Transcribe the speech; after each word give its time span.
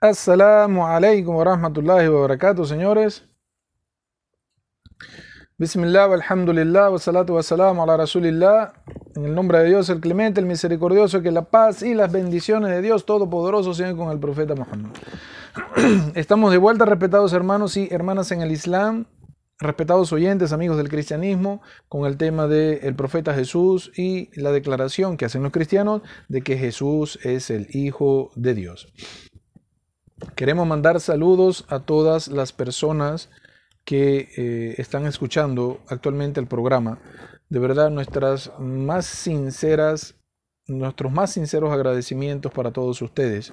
Assalamu 0.00 0.86
alaikum 0.86 1.34
wa 1.34 1.42
rahmatullahi 1.42 2.08
wa 2.08 2.20
barakatuh, 2.28 2.64
señores. 2.64 3.24
Bismillah, 5.58 6.12
alhamdulillah, 6.12 6.92
wa 6.92 6.98
salatu 7.00 7.34
wa 7.34 7.42
salam 7.42 7.80
ala 7.80 7.96
rasulillah. 7.96 8.72
En 9.16 9.24
el 9.24 9.34
nombre 9.34 9.58
de 9.58 9.64
Dios, 9.64 9.88
el 9.88 9.98
clemente, 9.98 10.38
el 10.38 10.46
misericordioso, 10.46 11.20
que 11.20 11.32
la 11.32 11.42
paz 11.42 11.82
y 11.82 11.94
las 11.94 12.12
bendiciones 12.12 12.70
de 12.70 12.82
Dios 12.82 13.04
Todopoderoso 13.04 13.74
sean 13.74 13.96
con 13.96 14.12
el 14.12 14.20
profeta 14.20 14.54
Muhammad. 14.54 14.92
Estamos 16.14 16.52
de 16.52 16.58
vuelta, 16.58 16.84
respetados 16.84 17.32
hermanos 17.32 17.76
y 17.76 17.88
hermanas 17.90 18.30
en 18.30 18.42
el 18.42 18.52
Islam, 18.52 19.06
respetados 19.58 20.12
oyentes, 20.12 20.52
amigos 20.52 20.76
del 20.76 20.88
cristianismo, 20.88 21.60
con 21.88 22.06
el 22.06 22.16
tema 22.16 22.46
del 22.46 22.94
profeta 22.94 23.34
Jesús 23.34 23.90
y 23.96 24.30
la 24.40 24.52
declaración 24.52 25.16
que 25.16 25.24
hacen 25.24 25.42
los 25.42 25.52
cristianos 25.52 26.02
de 26.28 26.42
que 26.42 26.56
Jesús 26.56 27.18
es 27.22 27.50
el 27.50 27.66
Hijo 27.74 28.30
de 28.36 28.54
Dios. 28.54 28.92
Queremos 30.34 30.66
mandar 30.66 31.00
saludos 31.00 31.64
a 31.68 31.80
todas 31.80 32.28
las 32.28 32.52
personas 32.52 33.30
que 33.84 34.28
eh, 34.36 34.74
están 34.78 35.06
escuchando 35.06 35.80
actualmente 35.88 36.40
el 36.40 36.46
programa. 36.46 37.00
De 37.48 37.58
verdad, 37.58 37.90
nuestras 37.90 38.52
más 38.58 39.06
sinceras, 39.06 40.14
nuestros 40.66 41.10
más 41.10 41.32
sinceros 41.32 41.72
agradecimientos 41.72 42.52
para 42.52 42.72
todos 42.72 43.00
ustedes. 43.00 43.52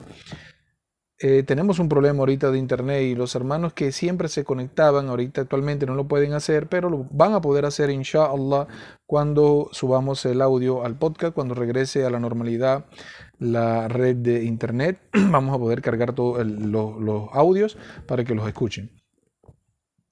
Eh, 1.18 1.44
tenemos 1.44 1.80
un 1.80 1.88
problema 1.88 2.20
ahorita 2.20 2.52
de 2.52 2.58
internet 2.58 3.04
y 3.04 3.16
los 3.16 3.36
hermanos 3.36 3.72
que 3.72 3.94
siempre 3.94 4.28
se 4.28 4.44
conectaban, 4.44 5.08
ahorita 5.08 5.42
actualmente 5.42 5.86
no 5.86 5.96
lo 5.96 6.10
pueden 6.10 6.34
hacer, 6.34 6.68
pero 6.68 6.90
lo 6.90 7.08
van 7.10 7.34
a 7.34 7.40
poder 7.40 7.66
hacer 7.66 7.90
inshallah 7.90 8.68
cuando 9.06 9.70
subamos 9.72 10.26
el 10.26 10.42
audio 10.42 10.84
al 10.84 10.98
podcast, 10.98 11.34
cuando 11.34 11.56
regrese 11.56 12.06
a 12.06 12.10
la 12.10 12.20
normalidad 12.20 12.86
la 13.40 13.88
red 13.88 14.18
de 14.18 14.44
internet, 14.44 15.00
vamos 15.32 15.56
a 15.56 15.60
poder 15.60 15.82
cargar 15.82 16.14
todos 16.14 16.46
los 16.46 17.30
audios 17.32 17.78
para 18.08 18.26
que 18.26 18.36
los 18.36 18.46
escuchen. 18.46 18.92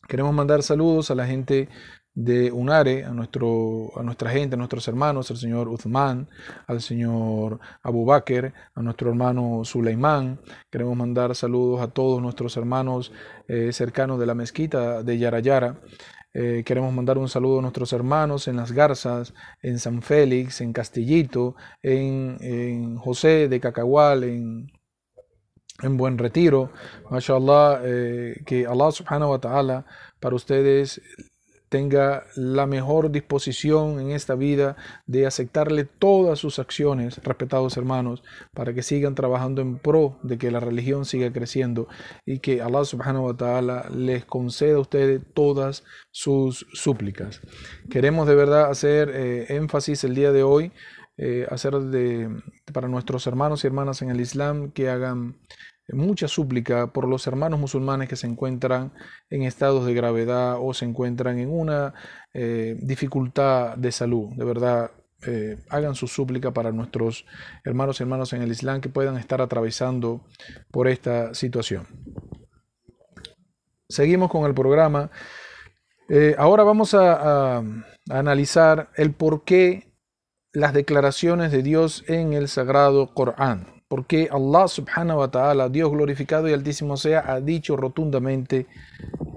Queremos 0.07 0.33
mandar 0.33 0.63
saludos 0.63 1.11
a 1.11 1.15
la 1.15 1.27
gente 1.27 1.67
de 2.15 2.51
UNARE, 2.51 3.05
a, 3.05 3.11
nuestro, 3.11 3.91
a 3.97 4.03
nuestra 4.03 4.29
gente, 4.29 4.55
a 4.55 4.57
nuestros 4.57 4.87
hermanos, 4.87 5.31
al 5.31 5.37
señor 5.37 5.67
Uthman, 5.67 6.29
al 6.67 6.81
señor 6.81 7.59
Abu 7.81 8.05
Bakr, 8.05 8.53
a 8.75 8.81
nuestro 8.81 9.09
hermano 9.09 9.61
Suleimán. 9.63 10.39
Queremos 10.69 10.95
mandar 10.95 11.35
saludos 11.35 11.81
a 11.81 11.87
todos 11.87 12.21
nuestros 12.21 12.55
hermanos 12.57 13.11
eh, 13.47 13.71
cercanos 13.73 14.19
de 14.19 14.25
la 14.25 14.35
mezquita 14.35 15.01
de 15.01 15.17
Yarayara. 15.17 15.79
Eh, 16.35 16.63
queremos 16.65 16.93
mandar 16.93 17.17
un 17.17 17.29
saludo 17.29 17.59
a 17.59 17.61
nuestros 17.61 17.93
hermanos 17.93 18.47
en 18.47 18.55
Las 18.55 18.71
Garzas, 18.71 19.33
en 19.61 19.77
San 19.79 20.01
Félix, 20.01 20.61
en 20.61 20.73
Castillito, 20.73 21.55
en, 21.81 22.37
en 22.41 22.95
José 22.97 23.47
de 23.47 23.59
Cacahual, 23.59 24.23
en, 24.23 24.71
en 25.81 25.97
Buen 25.97 26.17
Retiro. 26.17 26.71
MashaAllah, 27.09 27.81
eh, 27.83 28.41
que 28.45 28.65
Allah 28.65 28.91
subhanahu 28.91 29.31
wa 29.31 29.39
ta'ala 29.39 29.85
para 30.19 30.35
ustedes 30.35 31.01
tenga 31.73 32.27
la 32.35 32.67
mejor 32.67 33.09
disposición 33.09 33.99
en 33.99 34.11
esta 34.11 34.35
vida 34.35 34.75
de 35.07 35.25
aceptarle 35.25 35.85
todas 35.85 36.37
sus 36.37 36.59
acciones, 36.59 37.17
respetados 37.23 37.77
hermanos, 37.77 38.21
para 38.53 38.75
que 38.75 38.83
sigan 38.83 39.15
trabajando 39.15 39.63
en 39.63 39.79
pro 39.79 40.19
de 40.21 40.37
que 40.37 40.51
la 40.51 40.59
religión 40.59 41.03
siga 41.05 41.33
creciendo 41.33 41.87
y 42.27 42.37
que 42.37 42.61
Allah 42.61 42.85
subhanahu 42.85 43.25
wa 43.25 43.33
ta'ala 43.35 43.89
les 43.89 44.23
conceda 44.23 44.75
a 44.75 44.81
ustedes 44.81 45.23
todas 45.33 45.83
sus 46.11 46.67
súplicas. 46.73 47.41
Queremos 47.89 48.27
de 48.27 48.35
verdad 48.35 48.69
hacer 48.69 49.09
eh, 49.09 49.55
énfasis 49.55 50.03
el 50.03 50.13
día 50.13 50.31
de 50.31 50.43
hoy, 50.43 50.71
eh, 51.17 51.47
hacer 51.49 51.73
de, 51.73 52.29
para 52.71 52.87
nuestros 52.87 53.25
hermanos 53.25 53.63
y 53.63 53.67
hermanas 53.67 54.03
en 54.03 54.11
el 54.11 54.21
Islam 54.21 54.69
que 54.69 54.89
hagan 54.89 55.37
mucha 55.89 56.27
súplica 56.27 56.93
por 56.93 57.07
los 57.07 57.27
hermanos 57.27 57.59
musulmanes 57.59 58.07
que 58.07 58.15
se 58.15 58.27
encuentran 58.27 58.93
en 59.29 59.43
estados 59.43 59.85
de 59.85 59.93
gravedad 59.93 60.57
o 60.59 60.73
se 60.73 60.85
encuentran 60.85 61.39
en 61.39 61.49
una 61.49 61.93
eh, 62.33 62.77
dificultad 62.79 63.75
de 63.75 63.91
salud. 63.91 64.29
De 64.35 64.45
verdad, 64.45 64.91
eh, 65.27 65.57
hagan 65.69 65.95
su 65.95 66.07
súplica 66.07 66.51
para 66.51 66.71
nuestros 66.71 67.25
hermanos 67.65 67.99
y 67.99 68.03
hermanas 68.03 68.31
en 68.33 68.41
el 68.41 68.51
Islam 68.51 68.81
que 68.81 68.89
puedan 68.89 69.17
estar 69.17 69.41
atravesando 69.41 70.21
por 70.71 70.87
esta 70.87 71.33
situación. 71.33 71.85
Seguimos 73.89 74.31
con 74.31 74.45
el 74.45 74.53
programa. 74.53 75.11
Eh, 76.09 76.35
ahora 76.37 76.63
vamos 76.63 76.93
a, 76.93 77.57
a 77.57 77.63
analizar 78.09 78.89
el 78.95 79.13
por 79.13 79.43
qué 79.43 79.93
las 80.53 80.73
declaraciones 80.73 81.51
de 81.51 81.63
Dios 81.63 82.03
en 82.07 82.33
el 82.33 82.47
Sagrado 82.47 83.13
Corán 83.13 83.72
porque 83.93 84.27
Allah 84.31 84.67
subhanahu 84.67 85.19
wa 85.19 85.27
ta'ala, 85.29 85.69
Dios 85.69 85.91
glorificado 85.91 86.49
y 86.49 86.53
altísimo 86.53 86.97
sea, 86.97 87.31
ha 87.31 87.39
dicho 87.39 87.77
rotundamente 87.77 88.65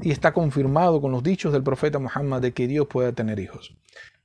y 0.01 0.11
está 0.11 0.33
confirmado 0.33 0.99
con 0.99 1.13
los 1.13 1.23
dichos 1.23 1.53
del 1.53 1.63
profeta 1.63 1.99
Muhammad 1.99 2.41
de 2.41 2.55
que 2.55 2.67
Dios 2.67 2.87
pueda 2.87 3.13
tener 3.13 3.39
hijos. 3.39 3.77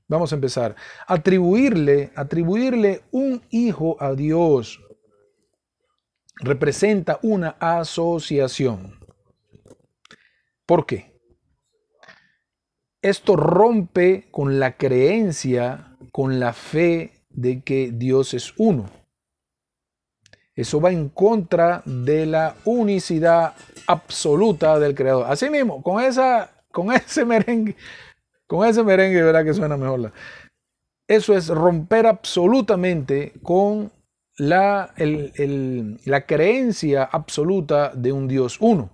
Vamos 0.07 0.31
a 0.31 0.35
empezar. 0.35 0.77
Atribuirle, 1.05 2.13
atribuirle 2.15 3.01
un 3.11 3.41
hijo 3.49 3.97
a 3.99 4.13
Dios 4.13 4.79
representa 6.37 7.19
una 7.23 7.57
asociación. 7.59 9.01
¿Por 10.65 10.85
qué? 10.85 11.11
Esto 13.01 13.35
rompe 13.35 14.29
con 14.31 14.61
la 14.61 14.77
creencia, 14.77 15.97
con 16.13 16.39
la 16.39 16.53
fe 16.53 17.25
de 17.31 17.63
que 17.63 17.91
Dios 17.91 18.33
es 18.33 18.53
uno. 18.55 19.00
Eso 20.55 20.81
va 20.81 20.91
en 20.91 21.09
contra 21.09 21.81
de 21.85 22.25
la 22.25 22.55
unicidad 22.65 23.53
absoluta 23.87 24.79
del 24.79 24.95
creador. 24.95 25.25
Así 25.29 25.49
mismo, 25.49 25.81
con, 25.81 26.03
esa, 26.03 26.51
con 26.71 26.91
ese 26.93 27.25
merengue, 27.25 27.75
con 28.47 28.67
ese 28.67 28.83
merengue, 28.83 29.23
verá 29.23 29.43
que 29.43 29.53
suena 29.53 29.77
mejor. 29.77 30.11
Eso 31.07 31.35
es 31.35 31.47
romper 31.47 32.05
absolutamente 32.05 33.33
con 33.41 33.91
la, 34.37 34.93
la 36.05 36.25
creencia 36.25 37.03
absoluta 37.03 37.91
de 37.93 38.11
un 38.11 38.27
Dios 38.27 38.57
uno. 38.59 38.89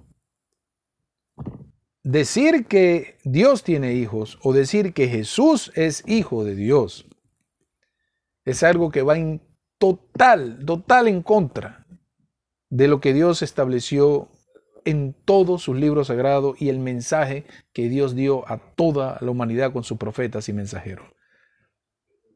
Decir 2.03 2.65
que 2.67 3.17
Dios 3.23 3.63
tiene 3.63 3.93
hijos 3.93 4.39
o 4.41 4.53
decir 4.53 4.93
que 4.93 5.09
Jesús 5.09 5.71
es 5.75 6.03
hijo 6.07 6.43
de 6.43 6.55
Dios 6.55 7.05
es 8.47 8.63
algo 8.63 8.91
que 8.91 9.01
va 9.01 9.17
en 9.17 9.41
total, 9.77 10.63
total 10.65 11.07
en 11.07 11.21
contra 11.21 11.85
de 12.69 12.87
lo 12.87 12.99
que 12.99 13.13
Dios 13.13 13.41
estableció 13.41 14.29
en 14.85 15.13
todos 15.25 15.63
sus 15.63 15.75
libros 15.75 16.07
sagrados 16.07 16.61
y 16.61 16.69
el 16.69 16.79
mensaje 16.79 17.45
que 17.73 17.89
Dios 17.89 18.15
dio 18.15 18.49
a 18.49 18.57
toda 18.75 19.17
la 19.21 19.31
humanidad 19.31 19.73
con 19.73 19.83
sus 19.83 19.97
profetas 19.97 20.47
y 20.49 20.53
mensajeros. 20.53 21.09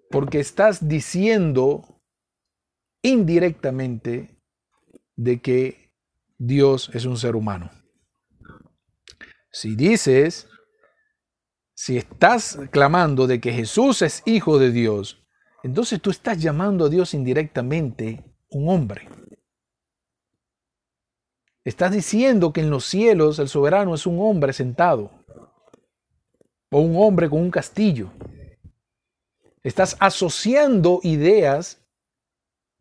Porque 0.09 0.39
estás 0.39 0.87
diciendo 0.87 2.01
indirectamente 3.01 4.37
de 5.15 5.41
que 5.41 5.91
Dios 6.37 6.91
es 6.93 7.05
un 7.05 7.17
ser 7.17 7.35
humano. 7.35 7.71
Si 9.51 9.75
dices, 9.75 10.47
si 11.73 11.97
estás 11.97 12.59
clamando 12.71 13.27
de 13.27 13.39
que 13.39 13.53
Jesús 13.53 14.01
es 14.01 14.23
hijo 14.25 14.59
de 14.59 14.71
Dios, 14.71 15.20
entonces 15.63 16.01
tú 16.01 16.09
estás 16.09 16.41
llamando 16.41 16.85
a 16.85 16.89
Dios 16.89 17.13
indirectamente 17.13 18.23
un 18.49 18.69
hombre. 18.69 19.07
Estás 21.63 21.91
diciendo 21.91 22.51
que 22.51 22.61
en 22.61 22.71
los 22.71 22.85
cielos 22.85 23.37
el 23.39 23.47
soberano 23.47 23.93
es 23.93 24.07
un 24.07 24.19
hombre 24.19 24.51
sentado 24.51 25.11
o 26.71 26.79
un 26.79 26.95
hombre 26.97 27.29
con 27.29 27.39
un 27.39 27.51
castillo. 27.51 28.11
Estás 29.63 29.95
asociando 29.99 30.99
ideas 31.03 31.77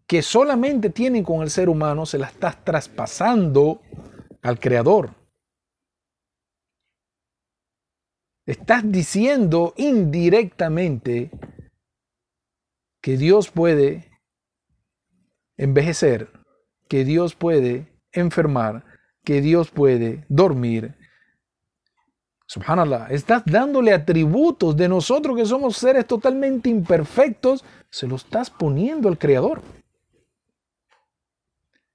que 0.06 0.22
solamente 0.22 0.90
tienen 0.90 1.22
con 1.22 1.42
el 1.42 1.50
ser 1.50 1.68
humano, 1.68 2.06
se 2.06 2.18
las 2.18 2.32
estás 2.32 2.64
traspasando 2.64 3.82
al 4.42 4.58
Creador. 4.58 5.14
Estás 8.46 8.82
diciendo 8.90 9.74
indirectamente 9.76 11.30
que 13.00 13.16
Dios 13.16 13.50
puede 13.50 14.10
envejecer, 15.56 16.30
que 16.88 17.04
Dios 17.04 17.34
puede 17.34 17.86
enfermar, 18.12 18.84
que 19.24 19.40
Dios 19.40 19.70
puede 19.70 20.24
dormir. 20.28 20.96
Subhanallah, 22.46 23.08
estás 23.10 23.42
dándole 23.46 23.92
atributos 23.92 24.76
de 24.76 24.88
nosotros 24.88 25.36
que 25.36 25.46
somos 25.46 25.76
seres 25.76 26.06
totalmente 26.06 26.68
imperfectos, 26.68 27.64
se 27.90 28.08
lo 28.08 28.16
estás 28.16 28.50
poniendo 28.50 29.08
al 29.08 29.18
Creador. 29.18 29.62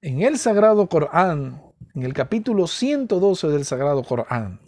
En 0.01 0.21
el 0.21 0.37
Sagrado 0.37 0.87
Corán, 0.87 1.61
en 1.93 2.03
el 2.03 2.13
capítulo 2.13 2.67
112 2.67 3.47
del 3.49 3.65
Sagrado 3.65 4.03
Corán, 4.03 4.61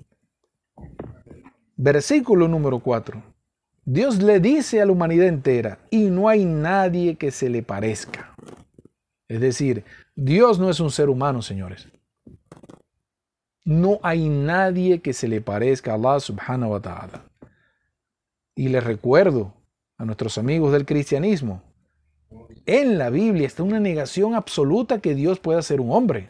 versículo 1.76 2.48
número 2.48 2.80
4, 2.80 3.24
Dios 3.90 4.22
le 4.22 4.42
dice 4.42 4.82
a 4.82 4.86
la 4.86 4.92
humanidad 4.92 5.28
entera, 5.28 5.80
y 5.90 6.10
no 6.10 6.28
hay 6.28 6.44
nadie 6.44 7.16
que 7.16 7.32
se 7.32 7.50
le 7.50 7.64
parezca. 7.64 8.36
Es 9.30 9.40
decir, 9.40 9.86
Dios 10.14 10.60
no 10.60 10.70
es 10.70 10.82
un 10.82 10.92
ser 10.92 11.08
humano, 11.08 11.42
señores. 11.42 11.88
No 13.64 14.02
hay 14.04 14.28
nadie 14.28 15.00
que 15.00 15.14
se 15.14 15.30
le 15.30 15.40
parezca 15.40 15.94
a 15.94 15.96
Allah 15.96 16.20
subhanahu 16.20 16.74
wa 16.74 16.82
ta'ala. 16.82 17.22
Y 18.56 18.68
les 18.68 18.84
recuerdo 18.84 19.54
a 19.98 20.04
nuestros 20.04 20.38
amigos 20.38 20.74
del 20.74 20.86
cristianismo, 20.86 21.62
en 22.66 22.98
la 22.98 23.10
Biblia 23.10 23.48
está 23.48 23.64
una 23.64 23.80
negación 23.80 24.36
absoluta 24.36 25.00
que 25.00 25.16
Dios 25.16 25.40
pueda 25.40 25.62
ser 25.62 25.80
un 25.80 25.94
hombre. 25.94 26.28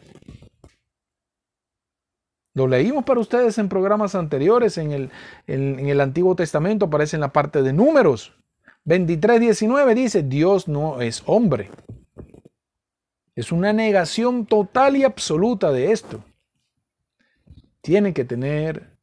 Lo 2.54 2.66
leímos 2.66 3.04
para 3.04 3.20
ustedes 3.20 3.58
en 3.58 3.68
programas 3.68 4.14
anteriores, 4.14 4.78
en 4.78 4.92
el, 4.92 5.10
en 5.46 5.88
el 5.88 6.00
Antiguo 6.00 6.34
Testamento 6.34 6.86
aparece 6.86 7.16
en 7.16 7.20
la 7.20 7.32
parte 7.32 7.62
de 7.62 7.72
números. 7.72 8.34
23, 8.84 9.40
19 9.40 9.94
dice, 9.94 10.22
Dios 10.22 10.66
no 10.66 11.00
es 11.00 11.22
hombre. 11.26 11.70
Es 13.36 13.52
una 13.52 13.72
negación 13.72 14.46
total 14.46 14.96
y 14.96 15.04
absoluta 15.04 15.70
de 15.70 15.92
esto 15.92 16.24
tienen 17.88 18.12
que 18.12 18.26
tener 18.26 18.98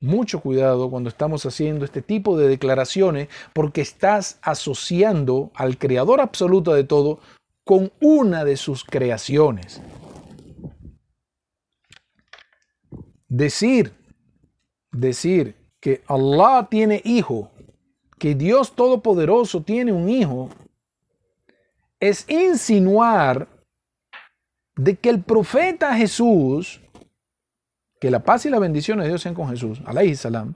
mucho 0.00 0.40
cuidado 0.40 0.88
cuando 0.88 1.08
estamos 1.08 1.44
haciendo 1.46 1.84
este 1.84 2.00
tipo 2.00 2.38
de 2.38 2.46
declaraciones 2.46 3.28
porque 3.52 3.80
estás 3.80 4.38
asociando 4.40 5.50
al 5.54 5.78
creador 5.78 6.20
absoluto 6.20 6.72
de 6.72 6.84
todo 6.84 7.18
con 7.64 7.92
una 8.00 8.44
de 8.44 8.56
sus 8.56 8.84
creaciones. 8.84 9.82
Decir, 13.30 13.94
decir 14.92 15.56
que 15.80 16.02
Allah 16.06 16.68
tiene 16.70 17.00
hijo, 17.02 17.50
que 18.18 18.34
Dios 18.34 18.74
Todopoderoso 18.74 19.62
tiene 19.62 19.92
un 19.92 20.10
hijo, 20.10 20.50
es 21.98 22.28
insinuar 22.28 23.48
de 24.76 24.96
que 24.96 25.08
el 25.08 25.22
profeta 25.22 25.94
Jesús 25.94 26.82
que 28.00 28.10
la 28.10 28.20
paz 28.20 28.46
y 28.46 28.50
la 28.50 28.58
bendición 28.58 28.98
de 28.98 29.06
Dios 29.06 29.20
sean 29.20 29.34
con 29.34 29.48
Jesús, 29.50 29.80
alayhi 29.84 30.16
salam, 30.16 30.54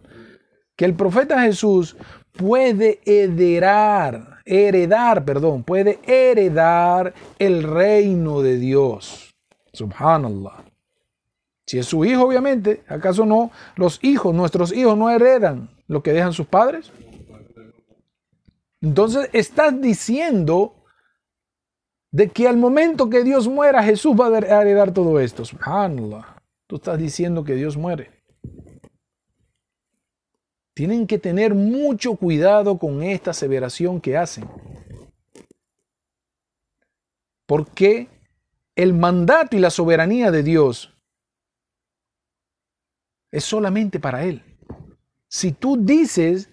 que 0.75 0.87
el 0.87 0.94
profeta 0.94 1.43
Jesús 1.43 1.94
puede 2.32 3.00
heredar, 3.05 4.41
heredar, 4.47 5.25
perdón, 5.25 5.62
puede 5.62 6.00
heredar 6.06 7.12
el 7.38 7.62
reino 7.62 8.41
de 8.41 8.56
Dios. 8.56 9.35
Subhanallah. 9.75 10.63
Si 11.66 11.78
es 11.78 11.87
su 11.87 12.05
hijo, 12.05 12.25
obviamente, 12.25 12.82
¿acaso 12.88 13.25
no? 13.25 13.50
Los 13.76 13.99
hijos, 14.02 14.34
nuestros 14.34 14.72
hijos 14.72 14.96
no 14.96 15.11
heredan 15.11 15.70
lo 15.87 16.02
que 16.02 16.12
dejan 16.12 16.32
sus 16.32 16.46
padres. 16.46 16.93
Entonces 18.81 19.31
estás 19.32 19.81
diciendo 19.81 20.84
de 22.11 22.28
que 22.28 22.46
al 22.46 22.56
momento 22.56 23.08
que 23.08 23.25
Dios 23.25 23.49
muera, 23.49 23.82
Jesús 23.82 24.14
va 24.14 24.28
a 24.28 24.61
heredar 24.62 24.93
todo 24.93 25.19
esto. 25.19 25.44
Subhanallah. 25.44 26.37
Tú 26.66 26.76
estás 26.76 26.99
diciendo 26.99 27.44
que 27.44 27.55
Dios 27.55 27.76
muere. 27.76 28.11
Tienen 30.75 31.06
que 31.06 31.19
tener 31.19 31.55
mucho 31.55 32.16
cuidado 32.16 32.78
con 32.78 33.02
esta 33.02 33.31
aseveración 33.31 34.00
que 34.00 34.16
hacen. 34.16 34.44
Porque 37.46 38.08
el 38.76 38.93
mandato 38.93 39.56
y 39.56 39.61
la 39.61 39.70
soberanía 39.70 40.31
de 40.31 40.43
Dios 40.43 40.94
es 43.35 43.45
solamente 43.45 43.99
para 43.99 44.23
Él. 44.23 44.45
Si 45.27 45.51
tú 45.51 45.77
dices 45.77 46.51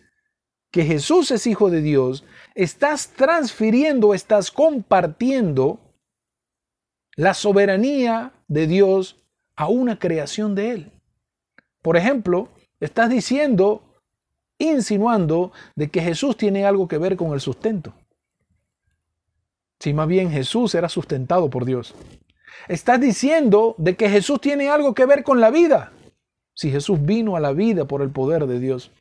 que 0.71 0.83
Jesús 0.83 1.29
es 1.29 1.45
hijo 1.45 1.69
de 1.69 1.79
Dios, 1.79 2.25
estás 2.55 3.09
transfiriendo, 3.09 4.15
estás 4.15 4.49
compartiendo 4.49 5.79
la 7.15 7.35
soberanía 7.35 8.33
de 8.47 8.65
Dios 8.65 9.21
a 9.55 9.67
una 9.67 9.99
creación 9.99 10.55
de 10.55 10.71
Él. 10.71 10.91
Por 11.83 11.97
ejemplo, 11.97 12.49
estás 12.79 13.11
diciendo, 13.11 13.83
insinuando 14.57 15.51
de 15.75 15.91
que 15.91 16.01
Jesús 16.01 16.35
tiene 16.35 16.65
algo 16.65 16.87
que 16.87 16.97
ver 16.97 17.15
con 17.15 17.33
el 17.33 17.41
sustento. 17.41 17.93
Si 19.79 19.93
más 19.93 20.07
bien 20.07 20.31
Jesús 20.31 20.73
era 20.73 20.89
sustentado 20.89 21.47
por 21.47 21.63
Dios. 21.63 21.93
Estás 22.67 22.99
diciendo 22.99 23.75
de 23.77 23.95
que 23.95 24.09
Jesús 24.09 24.41
tiene 24.41 24.69
algo 24.69 24.95
que 24.95 25.05
ver 25.05 25.23
con 25.23 25.39
la 25.39 25.51
vida. 25.51 25.93
Si 26.61 26.69
Jesús 26.69 27.03
vino 27.03 27.35
a 27.35 27.39
la 27.39 27.53
vida 27.53 27.85
por 27.85 28.03
el 28.03 28.11
poder 28.11 28.45
de 28.45 28.59
Dios. 28.59 28.91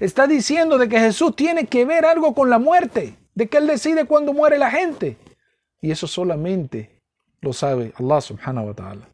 Estás 0.00 0.28
diciendo 0.28 0.76
de 0.76 0.88
que 0.88 0.98
Jesús 0.98 1.36
tiene 1.36 1.68
que 1.68 1.84
ver 1.84 2.04
algo 2.04 2.34
con 2.34 2.50
la 2.50 2.58
muerte, 2.58 3.14
de 3.32 3.46
que 3.46 3.58
Él 3.58 3.68
decide 3.68 4.06
cuándo 4.06 4.32
muere 4.32 4.58
la 4.58 4.72
gente. 4.72 5.16
Y 5.80 5.92
eso 5.92 6.08
solamente 6.08 6.90
lo 7.40 7.52
sabe 7.52 7.92
Allah 7.96 8.20
subhanahu 8.20 8.66
wa 8.66 8.74
ta'ala. 8.74 9.08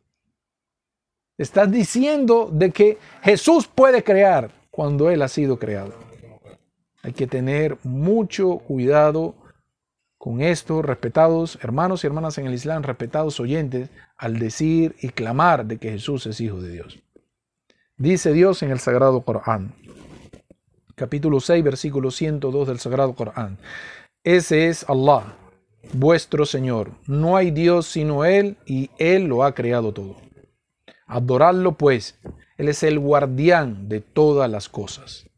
Estás 1.37 1.71
diciendo 1.71 2.49
de 2.51 2.71
que 2.71 2.97
Jesús 3.23 3.67
puede 3.67 4.03
crear 4.03 4.51
cuando 4.71 5.11
Él 5.11 5.21
ha 5.21 5.29
sido 5.29 5.59
creado. 5.59 5.93
Hay 7.03 7.13
que 7.13 7.27
tener 7.27 7.77
mucho 7.83 8.57
cuidado 8.57 9.35
con 10.17 10.41
esto, 10.41 10.81
respetados 10.81 11.59
hermanos 11.61 12.03
y 12.03 12.07
hermanas 12.07 12.39
en 12.39 12.47
el 12.47 12.55
Islam, 12.55 12.85
respetados 12.85 13.39
oyentes, 13.39 13.91
al 14.17 14.39
decir 14.39 14.97
y 15.03 15.11
clamar 15.11 15.67
de 15.67 15.77
que 15.77 15.91
Jesús 15.91 16.25
es 16.25 16.41
Hijo 16.41 16.63
de 16.63 16.71
Dios. 16.71 16.99
Dice 18.03 18.33
Dios 18.33 18.65
en 18.65 18.73
el 18.73 18.81
Sagrado 18.81 19.21
Corán, 19.21 19.75
capítulo 20.97 21.39
6, 21.39 21.63
versículo 21.63 22.11
102 22.11 22.67
del 22.67 22.81
Sagrado 22.81 23.15
Corán. 23.15 23.59
Ese 24.25 24.67
es 24.67 24.85
Allah, 24.91 25.37
vuestro 25.93 26.45
Señor. 26.45 26.91
No 27.07 27.37
hay 27.37 27.53
Dios 27.53 27.87
sino 27.87 28.25
Él 28.25 28.57
y 28.67 28.91
Él 28.99 29.27
lo 29.27 29.45
ha 29.45 29.55
creado 29.55 29.93
todo. 29.93 30.17
Adorarlo 31.07 31.79
pues, 31.79 32.19
Él 32.59 32.69
es 32.69 32.83
el 32.83 32.99
guardián 32.99 33.89
de 33.89 34.01
todas 34.01 34.51
las 34.51 34.69
cosas. 34.69 35.31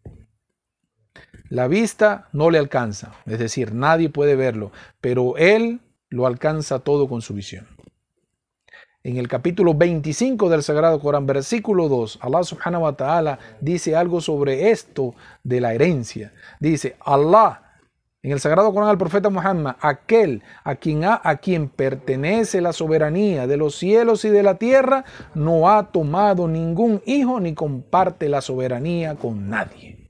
La 1.50 1.68
vista 1.68 2.30
no 2.32 2.48
le 2.48 2.56
alcanza, 2.56 3.12
es 3.26 3.38
decir, 3.38 3.74
nadie 3.74 4.08
puede 4.08 4.36
verlo, 4.36 4.72
pero 5.02 5.36
Él 5.36 5.80
lo 6.08 6.26
alcanza 6.26 6.78
todo 6.78 7.08
con 7.08 7.20
su 7.20 7.34
visión. 7.34 7.73
En 9.06 9.18
el 9.18 9.28
capítulo 9.28 9.74
25 9.74 10.48
del 10.48 10.62
Sagrado 10.62 10.98
Corán, 10.98 11.26
versículo 11.26 11.90
2, 11.90 12.20
Allah 12.22 12.42
subhanahu 12.42 12.84
wa 12.84 12.96
ta'ala 12.96 13.38
dice 13.60 13.94
algo 13.94 14.22
sobre 14.22 14.70
esto 14.70 15.14
de 15.42 15.60
la 15.60 15.74
herencia. 15.74 16.32
Dice, 16.58 16.96
Allah 17.00 17.64
en 18.22 18.32
el 18.32 18.40
Sagrado 18.40 18.72
Corán 18.72 18.88
al 18.88 18.96
profeta 18.96 19.28
Muhammad, 19.28 19.76
aquel 19.82 20.42
a 20.64 20.76
quien, 20.76 21.04
a 21.04 21.36
quien 21.36 21.68
pertenece 21.68 22.62
la 22.62 22.72
soberanía 22.72 23.46
de 23.46 23.58
los 23.58 23.74
cielos 23.74 24.24
y 24.24 24.30
de 24.30 24.42
la 24.42 24.54
tierra, 24.54 25.04
no 25.34 25.68
ha 25.68 25.92
tomado 25.92 26.48
ningún 26.48 27.02
hijo 27.04 27.40
ni 27.40 27.52
comparte 27.52 28.30
la 28.30 28.40
soberanía 28.40 29.16
con 29.16 29.50
nadie. 29.50 30.08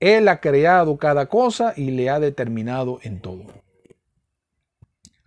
Él 0.00 0.28
ha 0.28 0.40
creado 0.40 0.96
cada 0.96 1.26
cosa 1.26 1.74
y 1.76 1.90
le 1.90 2.08
ha 2.08 2.18
determinado 2.18 2.98
en 3.02 3.20
todo. 3.20 3.65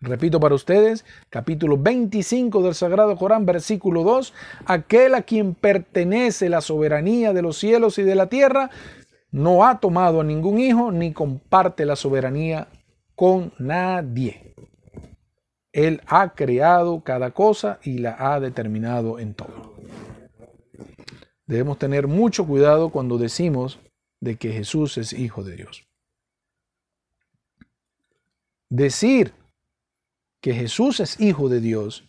Repito 0.01 0.39
para 0.39 0.55
ustedes, 0.55 1.03
capítulo 1.29 1.77
25 1.77 2.61
del 2.63 2.73
Sagrado 2.73 3.17
Corán, 3.17 3.45
versículo 3.45 4.03
2, 4.03 4.33
aquel 4.65 5.13
a 5.13 5.23
quien 5.23 5.55
pertenece 5.55 6.47
la 6.47 6.61
soberanía 6.61 7.33
de 7.33 7.41
los 7.41 7.57
cielos 7.57 7.97
y 7.97 8.03
de 8.03 8.15
la 8.15 8.27
tierra, 8.27 8.69
no 9.31 9.65
ha 9.65 9.79
tomado 9.79 10.21
a 10.21 10.23
ningún 10.23 10.59
hijo 10.59 10.91
ni 10.91 11.11
comparte 11.11 11.85
la 11.85 11.97
soberanía 11.97 12.69
con 13.13 13.51
nadie. 13.59 14.53
Él 15.73 16.01
ha 16.07 16.33
creado 16.33 17.03
cada 17.03 17.31
cosa 17.31 17.79
y 17.83 17.97
la 17.97 18.15
ha 18.17 18.39
determinado 18.39 19.19
en 19.19 19.33
todo. 19.33 19.75
Debemos 21.45 21.77
tener 21.77 22.07
mucho 22.07 22.47
cuidado 22.47 22.89
cuando 22.89 23.17
decimos 23.17 23.79
de 24.21 24.37
que 24.37 24.53
Jesús 24.53 24.97
es 24.97 25.11
hijo 25.13 25.43
de 25.43 25.57
Dios. 25.57 25.83
Decir 28.69 29.33
que 30.41 30.53
Jesús 30.53 30.99
es 30.99 31.19
hijo 31.19 31.49
de 31.49 31.59
Dios 31.59 32.05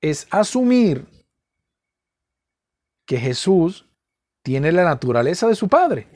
es 0.00 0.26
asumir 0.30 1.06
que 3.04 3.18
Jesús 3.18 3.86
tiene 4.42 4.72
la 4.72 4.84
naturaleza 4.84 5.48
de 5.48 5.54
su 5.54 5.68
Padre. 5.68 6.06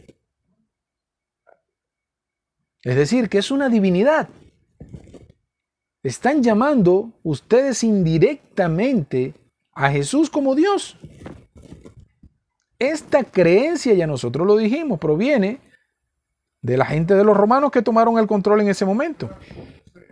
Es 2.82 2.96
decir, 2.96 3.28
que 3.28 3.38
es 3.38 3.50
una 3.50 3.68
divinidad. 3.68 4.28
Están 6.02 6.42
llamando 6.42 7.12
ustedes 7.22 7.82
indirectamente 7.82 9.34
a 9.72 9.90
Jesús 9.90 10.28
como 10.28 10.54
Dios. 10.54 10.98
Esta 12.78 13.24
creencia, 13.24 13.94
ya 13.94 14.06
nosotros 14.06 14.46
lo 14.46 14.56
dijimos, 14.56 14.98
proviene 14.98 15.60
de 16.60 16.76
la 16.76 16.84
gente 16.84 17.14
de 17.14 17.24
los 17.24 17.36
romanos 17.36 17.70
que 17.70 17.82
tomaron 17.82 18.18
el 18.18 18.26
control 18.26 18.60
en 18.60 18.68
ese 18.68 18.84
momento. 18.84 19.30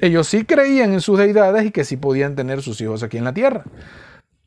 Ellos 0.02 0.28
sí 0.28 0.44
creían 0.44 0.92
en 0.92 1.00
sus 1.00 1.18
deidades 1.18 1.64
y 1.64 1.70
que 1.70 1.84
sí 1.84 1.96
podían 1.96 2.36
tener 2.36 2.60
sus 2.60 2.78
hijos 2.82 3.02
aquí 3.02 3.16
en 3.16 3.24
la 3.24 3.32
tierra. 3.32 3.64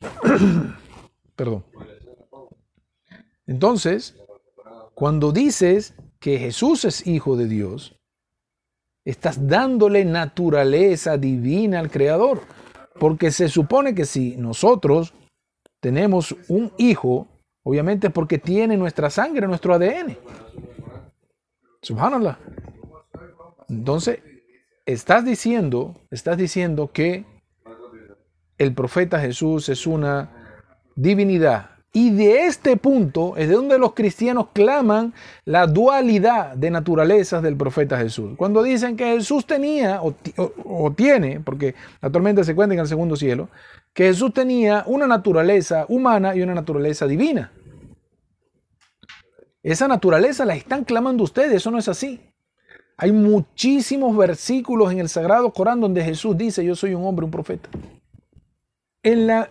Perdón. 1.34 1.64
Entonces, 3.48 4.14
cuando 4.94 5.32
dices 5.32 5.94
que 6.20 6.38
Jesús 6.38 6.84
es 6.84 7.06
hijo 7.08 7.36
de 7.36 7.48
Dios, 7.48 7.96
Estás 9.06 9.46
dándole 9.46 10.04
naturaleza 10.04 11.16
divina 11.16 11.78
al 11.78 11.92
Creador. 11.92 12.40
Porque 12.98 13.30
se 13.30 13.48
supone 13.48 13.94
que 13.94 14.04
si 14.04 14.36
nosotros 14.36 15.14
tenemos 15.80 16.34
un 16.48 16.72
hijo, 16.76 17.28
obviamente 17.62 18.08
es 18.08 18.12
porque 18.12 18.38
tiene 18.38 18.76
nuestra 18.76 19.08
sangre, 19.08 19.46
nuestro 19.46 19.74
ADN. 19.74 20.18
Subhanallah. 21.82 22.36
Entonces, 23.68 24.18
estás 24.86 25.24
diciendo, 25.24 25.96
estás 26.10 26.38
diciendo 26.38 26.90
que 26.92 27.24
el 28.56 28.72
profeta 28.72 29.20
Jesús 29.20 29.68
es 29.68 29.86
una 29.86 30.30
divinidad. 30.94 31.70
Y 31.92 32.10
de 32.10 32.44
este 32.44 32.76
punto 32.76 33.36
es 33.36 33.48
de 33.48 33.54
donde 33.54 33.78
los 33.78 33.94
cristianos 33.94 34.48
claman 34.52 35.14
la 35.44 35.66
dualidad 35.66 36.54
de 36.54 36.70
naturalezas 36.70 37.42
del 37.42 37.56
profeta 37.56 37.98
Jesús. 37.98 38.34
Cuando 38.36 38.62
dicen 38.62 38.96
que 38.96 39.16
Jesús 39.16 39.46
tenía 39.46 40.00
o, 40.02 40.92
tiene, 40.92 41.40
porque 41.40 41.74
actualmente 42.02 42.44
se 42.44 42.54
cuenta 42.54 42.74
en 42.74 42.80
el 42.80 42.86
segundo 42.86 43.16
cielo, 43.16 43.48
que 43.94 44.04
Jesús 44.04 44.34
tenía 44.34 44.84
una 44.86 45.06
naturaleza 45.06 45.86
humana 45.88 46.36
y 46.36 46.42
una 46.42 46.54
naturaleza 46.54 47.06
divina. 47.06 47.50
Esa 49.62 49.88
naturaleza 49.88 50.44
la 50.44 50.54
están 50.54 50.84
clamando 50.84 51.24
ustedes, 51.24 51.54
eso 51.54 51.70
no 51.70 51.78
es 51.78 51.88
así. 51.88 52.20
Hay 52.96 53.12
muchísimos 53.12 54.16
versículos 54.16 54.90
en 54.90 55.00
el 55.00 55.08
Sagrado 55.08 55.52
Corán 55.52 55.80
donde 55.80 56.02
Jesús 56.02 56.36
dice, 56.36 56.64
yo 56.64 56.74
soy 56.74 56.94
un 56.94 57.04
hombre, 57.04 57.24
un 57.24 57.30
profeta. 57.30 57.68
En 59.02 59.26
la, 59.26 59.50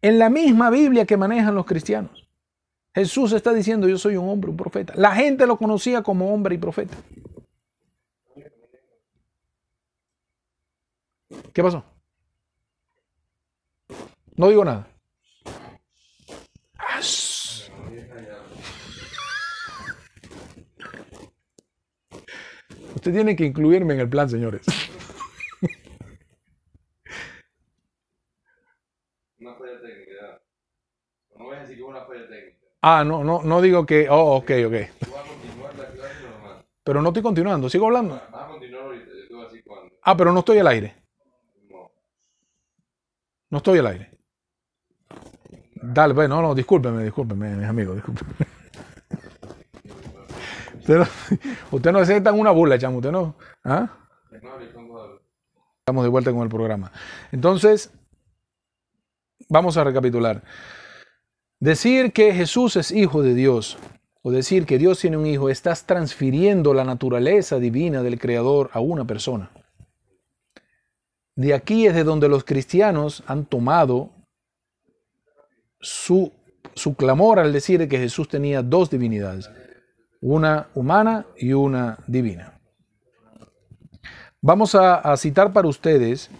en 0.00 0.18
la 0.18 0.30
misma 0.30 0.70
Biblia 0.70 1.04
que 1.04 1.16
manejan 1.16 1.54
los 1.54 1.66
cristianos. 1.66 2.28
Jesús 2.94 3.32
está 3.32 3.52
diciendo, 3.52 3.88
yo 3.88 3.98
soy 3.98 4.16
un 4.16 4.28
hombre, 4.28 4.50
un 4.50 4.56
profeta. 4.56 4.92
La 4.96 5.14
gente 5.14 5.46
lo 5.46 5.56
conocía 5.56 6.02
como 6.02 6.32
hombre 6.32 6.54
y 6.54 6.58
profeta. 6.58 6.96
¿Qué 11.52 11.62
pasó? 11.62 11.84
No 14.36 14.48
digo 14.48 14.64
nada. 14.64 14.91
Usted 23.02 23.14
tiene 23.14 23.34
que 23.34 23.44
incluirme 23.44 23.94
en 23.94 24.00
el 24.00 24.08
plan, 24.08 24.30
señores. 24.30 24.64
Una 29.40 29.56
falla 29.56 29.80
técnica. 29.80 30.40
No 31.36 31.46
voy 31.46 31.56
a 31.56 31.60
decir 31.62 31.78
que 31.78 31.82
una 31.82 32.04
falla 32.06 32.28
técnica. 32.28 32.58
Ah, 32.80 33.02
no, 33.04 33.24
no, 33.24 33.42
no 33.42 33.60
digo 33.60 33.84
que. 33.84 34.08
Oh, 34.08 34.36
ok, 34.36 34.52
ok. 34.66 34.74
Pero 36.84 37.02
no 37.02 37.08
estoy 37.08 37.24
continuando, 37.24 37.68
sigo 37.68 37.86
hablando. 37.86 38.22
Vas 38.30 38.44
a 38.44 38.46
continuar 38.46 38.84
ahorita, 38.84 39.10
yo 39.28 39.40
te 39.40 39.46
así 39.48 39.62
cuando. 39.64 39.96
Ah, 40.04 40.16
pero 40.16 40.30
no 40.30 40.38
estoy 40.38 40.58
al 40.58 40.68
aire. 40.68 40.94
No. 41.68 41.90
No 43.50 43.56
estoy 43.58 43.80
al 43.80 43.86
aire. 43.88 44.10
Dale, 45.74 46.14
bueno, 46.14 46.36
no, 46.36 46.42
no, 46.42 46.54
discúlpeme, 46.54 47.02
discúlpeme, 47.02 47.56
mis 47.56 47.66
amigos, 47.66 47.96
discúlpeme. 47.96 48.51
Usted 50.82 50.98
no, 50.98 52.00
usted 52.00 52.32
una 52.32 52.50
burla, 52.50 52.76
chamo, 52.76 52.98
usted 52.98 53.12
no. 53.12 53.36
¿Ah? 53.62 53.88
Estamos 55.78 56.02
de 56.02 56.08
vuelta 56.08 56.32
con 56.32 56.42
el 56.42 56.48
programa. 56.48 56.90
Entonces, 57.30 57.92
vamos 59.48 59.76
a 59.76 59.84
recapitular. 59.84 60.42
Decir 61.60 62.12
que 62.12 62.34
Jesús 62.34 62.74
es 62.76 62.90
hijo 62.90 63.22
de 63.22 63.34
Dios 63.34 63.78
o 64.22 64.32
decir 64.32 64.66
que 64.66 64.78
Dios 64.78 64.98
tiene 64.98 65.16
un 65.16 65.26
hijo, 65.26 65.48
estás 65.48 65.86
transfiriendo 65.86 66.74
la 66.74 66.84
naturaleza 66.84 67.58
divina 67.58 68.02
del 68.02 68.18
Creador 68.18 68.70
a 68.72 68.80
una 68.80 69.04
persona. 69.04 69.50
De 71.36 71.54
aquí 71.54 71.86
es 71.86 71.94
de 71.94 72.04
donde 72.04 72.28
los 72.28 72.42
cristianos 72.42 73.22
han 73.26 73.44
tomado 73.44 74.10
su, 75.80 76.32
su 76.74 76.94
clamor 76.96 77.38
al 77.38 77.52
decir 77.52 77.88
que 77.88 77.98
Jesús 77.98 78.28
tenía 78.28 78.62
dos 78.62 78.90
divinidades 78.90 79.48
una 80.22 80.68
humana 80.74 81.26
y 81.36 81.52
una 81.52 81.98
divina. 82.06 82.52
Vamos 84.40 84.74
a, 84.74 85.16
citar 85.16 85.52
para 85.52 85.68
ustedes 85.68 86.30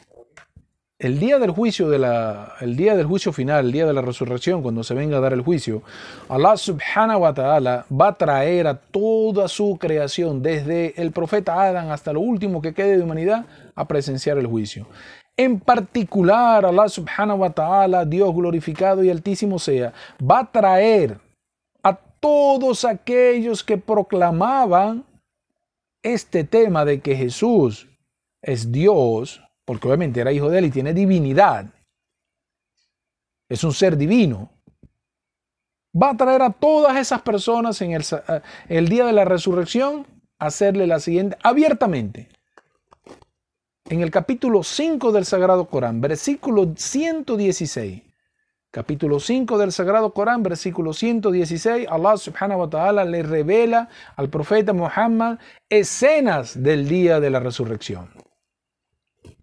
el 0.99 1.19
día 1.19 1.39
del 1.41 1.51
juicio 1.51 1.89
de 1.89 1.99
la, 1.99 2.55
el 2.61 2.77
día 2.77 2.97
del 2.97 3.07
juicio 3.07 3.33
final, 3.33 3.67
el 3.67 3.73
día 3.73 3.87
de 3.87 3.93
la 3.93 4.03
resurrección, 4.03 4.63
cuando 4.63 4.85
se 4.85 4.95
venga 4.95 5.19
a 5.19 5.21
dar 5.21 5.33
el 5.33 5.43
juicio, 5.43 5.83
Allah 6.29 6.57
subhanahu 6.57 7.23
wa 7.23 7.35
ta'ala 7.35 7.87
va 7.91 8.09
a 8.09 8.15
traer 8.15 8.69
a 8.69 8.75
toda 8.75 9.49
su 9.49 9.77
creación, 9.81 10.43
desde 10.43 11.01
el 11.01 11.11
profeta 11.11 11.61
Adán 11.61 11.91
hasta 11.91 12.13
lo 12.13 12.21
último 12.21 12.63
que 12.63 12.73
quede 12.73 12.97
de 12.97 13.03
humanidad, 13.03 13.47
a 13.75 13.87
presenciar 13.87 14.39
el 14.39 14.47
juicio. 14.47 14.87
En 15.37 15.59
particular, 15.59 16.65
Allah 16.65 16.89
subhanahu 16.89 17.41
wa 17.41 17.51
ta'ala, 17.51 18.05
Dios 18.05 18.33
glorificado 18.35 19.03
y 19.03 19.11
altísimo 19.11 19.59
sea, 19.59 19.93
va 20.21 20.41
a 20.41 20.53
traer 20.53 21.19
todos 22.23 22.85
aquellos 22.85 23.65
que 23.65 23.79
proclamaban 23.79 25.05
este 26.05 26.45
tema 26.45 26.85
de 26.85 27.01
que 27.01 27.17
Jesús 27.17 27.89
es 28.41 28.71
Dios, 28.71 29.43
porque 29.65 29.89
obviamente 29.89 30.21
era 30.21 30.33
hijo 30.33 30.49
de 30.49 30.61
él 30.61 30.67
y 30.67 30.71
tiene 30.71 30.95
divinidad, 30.95 31.67
es 33.49 33.65
un 33.65 33.73
ser 33.73 33.97
divino, 33.97 34.53
va 36.01 36.11
a 36.11 36.17
traer 36.17 36.43
a 36.43 36.53
todas 36.53 36.97
esas 36.97 37.23
personas 37.23 37.83
en 37.83 37.91
el, 37.91 38.03
eh, 38.03 38.41
el 38.69 38.89
día 38.89 39.05
de 39.05 39.13
la 39.13 39.25
resurrección 39.25 40.07
a 40.39 40.47
hacerle 40.47 40.87
la 40.87 41.01
siguiente, 41.01 41.37
abiertamente. 41.43 42.29
En 43.87 44.01
el 44.01 44.13
capítulo 44.13 44.63
5 44.63 45.11
del 45.11 45.25
Sagrado 45.25 45.65
Corán, 45.65 46.01
versículo 46.01 46.73
116 46.77 48.12
capítulo 48.73 49.21
5 49.21 49.59
del 49.59 49.71
Sagrado 49.71 50.15
Corán, 50.15 50.43
versículo 50.43 50.95
116, 50.95 51.87
Allah 51.91 52.17
subhanahu 52.17 52.61
wa 52.61 52.71
ta'ala 52.71 53.05
le 53.05 53.23
revela 53.23 53.91
al 54.17 54.31
profeta 54.31 54.73
Muhammad 54.73 55.39
escenas 55.69 56.61
del 56.61 56.89
día 56.89 57.21
de 57.21 57.29
la 57.29 57.39
resurrección. 57.39 58.09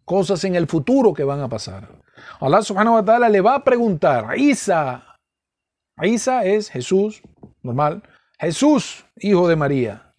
Cosas 0.04 0.44
en 0.46 0.56
el 0.56 0.66
futuro 0.66 1.14
que 1.14 1.24
van 1.24 1.42
a 1.42 1.48
pasar. 1.48 1.88
Allah 2.42 2.64
subhanahu 2.64 2.96
wa 2.96 3.06
ta'ala 3.06 3.30
le 3.30 3.40
va 3.40 3.56
a 3.56 3.64
preguntar 3.64 4.36
Isa. 4.36 5.16
Isa 6.02 6.44
es 6.44 6.70
Jesús, 6.70 7.22
normal. 7.62 8.02
Jesús, 8.40 9.06
hijo 9.18 9.48
de 9.48 9.56
María. 9.56 10.12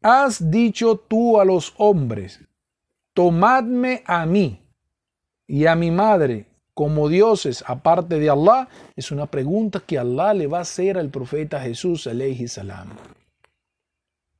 Has 0.00 0.48
dicho 0.48 0.96
tú 0.96 1.40
a 1.40 1.44
los 1.44 1.74
hombres, 1.76 2.40
tomadme 3.14 4.04
a 4.06 4.26
mí 4.26 4.64
y 5.48 5.66
a 5.66 5.74
mi 5.74 5.90
madre 5.90 6.51
como 6.82 7.08
dioses 7.08 7.62
aparte 7.68 8.18
de 8.18 8.28
Allah? 8.28 8.68
Es 8.96 9.12
una 9.12 9.26
pregunta 9.26 9.78
que 9.78 10.00
Allah 10.00 10.34
le 10.34 10.48
va 10.48 10.58
a 10.58 10.62
hacer 10.62 10.98
al 10.98 11.10
profeta 11.10 11.60
Jesús. 11.60 12.08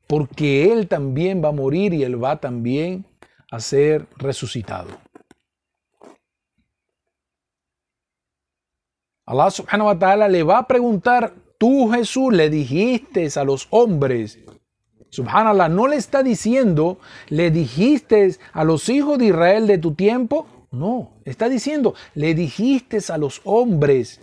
Porque 0.08 0.72
él 0.72 0.88
también 0.88 1.40
va 1.40 1.50
a 1.50 1.52
morir 1.52 1.94
y 1.94 2.02
él 2.02 2.20
va 2.20 2.40
también 2.40 3.04
a 3.48 3.60
ser 3.60 4.08
resucitado. 4.16 4.88
Allah 9.24 9.48
subhanahu 9.48 9.86
wa 9.86 9.96
ta'ala 9.96 10.26
le 10.26 10.42
va 10.42 10.58
a 10.58 10.66
preguntar, 10.66 11.32
tú 11.58 11.92
Jesús 11.92 12.32
le 12.32 12.50
dijiste 12.50 13.28
a 13.36 13.44
los 13.44 13.68
hombres, 13.70 14.40
subhanallah, 15.10 15.68
no 15.68 15.86
le 15.86 15.94
está 15.94 16.24
diciendo, 16.24 16.98
le 17.28 17.52
dijiste 17.52 18.36
a 18.52 18.64
los 18.64 18.88
hijos 18.88 19.18
de 19.18 19.26
Israel 19.26 19.68
de 19.68 19.78
tu 19.78 19.94
tiempo, 19.94 20.61
no, 20.72 21.20
está 21.26 21.50
diciendo, 21.50 21.94
le 22.14 22.34
dijiste 22.34 22.98
a 23.10 23.18
los 23.18 23.42
hombres, 23.44 24.20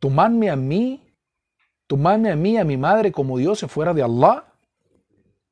tomadme 0.00 0.50
a 0.50 0.56
mí, 0.56 1.00
tomadme 1.86 2.32
a 2.32 2.36
mí, 2.36 2.58
a 2.58 2.64
mi 2.64 2.76
madre 2.76 3.12
como 3.12 3.38
Dios 3.38 3.60
se 3.60 3.68
fuera 3.68 3.94
de 3.94 4.02
Allah. 4.02 4.52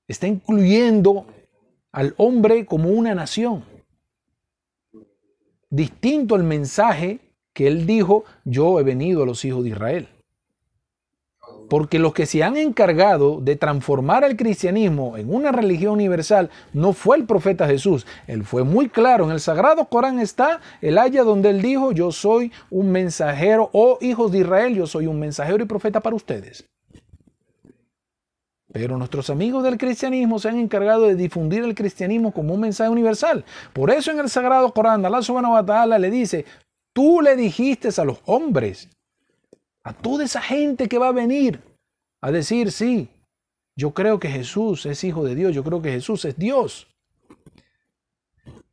Está 0.08 0.26
incluyendo 0.26 1.24
al 1.92 2.14
hombre 2.18 2.66
como 2.66 2.90
una 2.90 3.14
nación. 3.14 3.64
Distinto 5.70 6.34
al 6.34 6.42
mensaje 6.42 7.20
que 7.52 7.68
él 7.68 7.86
dijo, 7.86 8.24
yo 8.44 8.80
he 8.80 8.82
venido 8.82 9.22
a 9.22 9.26
los 9.26 9.44
hijos 9.44 9.62
de 9.62 9.70
Israel. 9.70 10.08
Porque 11.68 11.98
los 11.98 12.12
que 12.12 12.26
se 12.26 12.42
han 12.42 12.56
encargado 12.56 13.40
de 13.40 13.56
transformar 13.56 14.24
el 14.24 14.36
cristianismo 14.36 15.16
en 15.16 15.32
una 15.32 15.52
religión 15.52 15.94
universal 15.94 16.50
no 16.72 16.92
fue 16.92 17.16
el 17.16 17.24
profeta 17.24 17.66
Jesús. 17.66 18.06
Él 18.26 18.44
fue 18.44 18.64
muy 18.64 18.88
claro. 18.88 19.24
En 19.24 19.30
el 19.30 19.40
Sagrado 19.40 19.86
Corán 19.86 20.20
está 20.20 20.60
el 20.80 20.98
haya 20.98 21.22
donde 21.22 21.50
él 21.50 21.62
dijo, 21.62 21.92
yo 21.92 22.12
soy 22.12 22.52
un 22.70 22.90
mensajero, 22.90 23.70
oh 23.72 23.98
hijos 24.00 24.32
de 24.32 24.38
Israel, 24.38 24.74
yo 24.74 24.86
soy 24.86 25.06
un 25.06 25.18
mensajero 25.18 25.62
y 25.62 25.66
profeta 25.66 26.00
para 26.00 26.16
ustedes. 26.16 26.64
Pero 28.74 28.98
nuestros 28.98 29.30
amigos 29.30 29.62
del 29.62 29.78
cristianismo 29.78 30.40
se 30.40 30.48
han 30.48 30.58
encargado 30.58 31.06
de 31.06 31.14
difundir 31.14 31.62
el 31.62 31.76
cristianismo 31.76 32.32
como 32.32 32.54
un 32.54 32.60
mensaje 32.60 32.90
universal. 32.90 33.44
Por 33.72 33.88
eso 33.90 34.10
en 34.10 34.18
el 34.18 34.28
Sagrado 34.28 34.72
Corán, 34.72 35.06
Allah 35.06 35.22
subhanahu 35.22 35.52
wa 35.52 35.64
ta'ala 35.64 35.96
le 35.96 36.10
dice, 36.10 36.44
tú 36.92 37.20
le 37.20 37.36
dijiste 37.36 37.88
a 37.96 38.04
los 38.04 38.18
hombres, 38.24 38.88
a 39.84 39.92
toda 39.92 40.24
esa 40.24 40.40
gente 40.40 40.88
que 40.88 40.98
va 40.98 41.08
a 41.08 41.12
venir 41.12 41.60
a 42.20 42.32
decir, 42.32 42.72
sí, 42.72 43.10
Yo 43.76 43.92
creo 43.92 44.20
que 44.20 44.28
Jesús 44.28 44.86
es 44.86 45.02
hijo 45.02 45.24
de 45.24 45.34
Dios, 45.34 45.54
yo 45.54 45.64
creo 45.64 45.82
que 45.82 45.90
Jesús 45.90 46.24
es 46.24 46.36
Dios. 46.38 46.86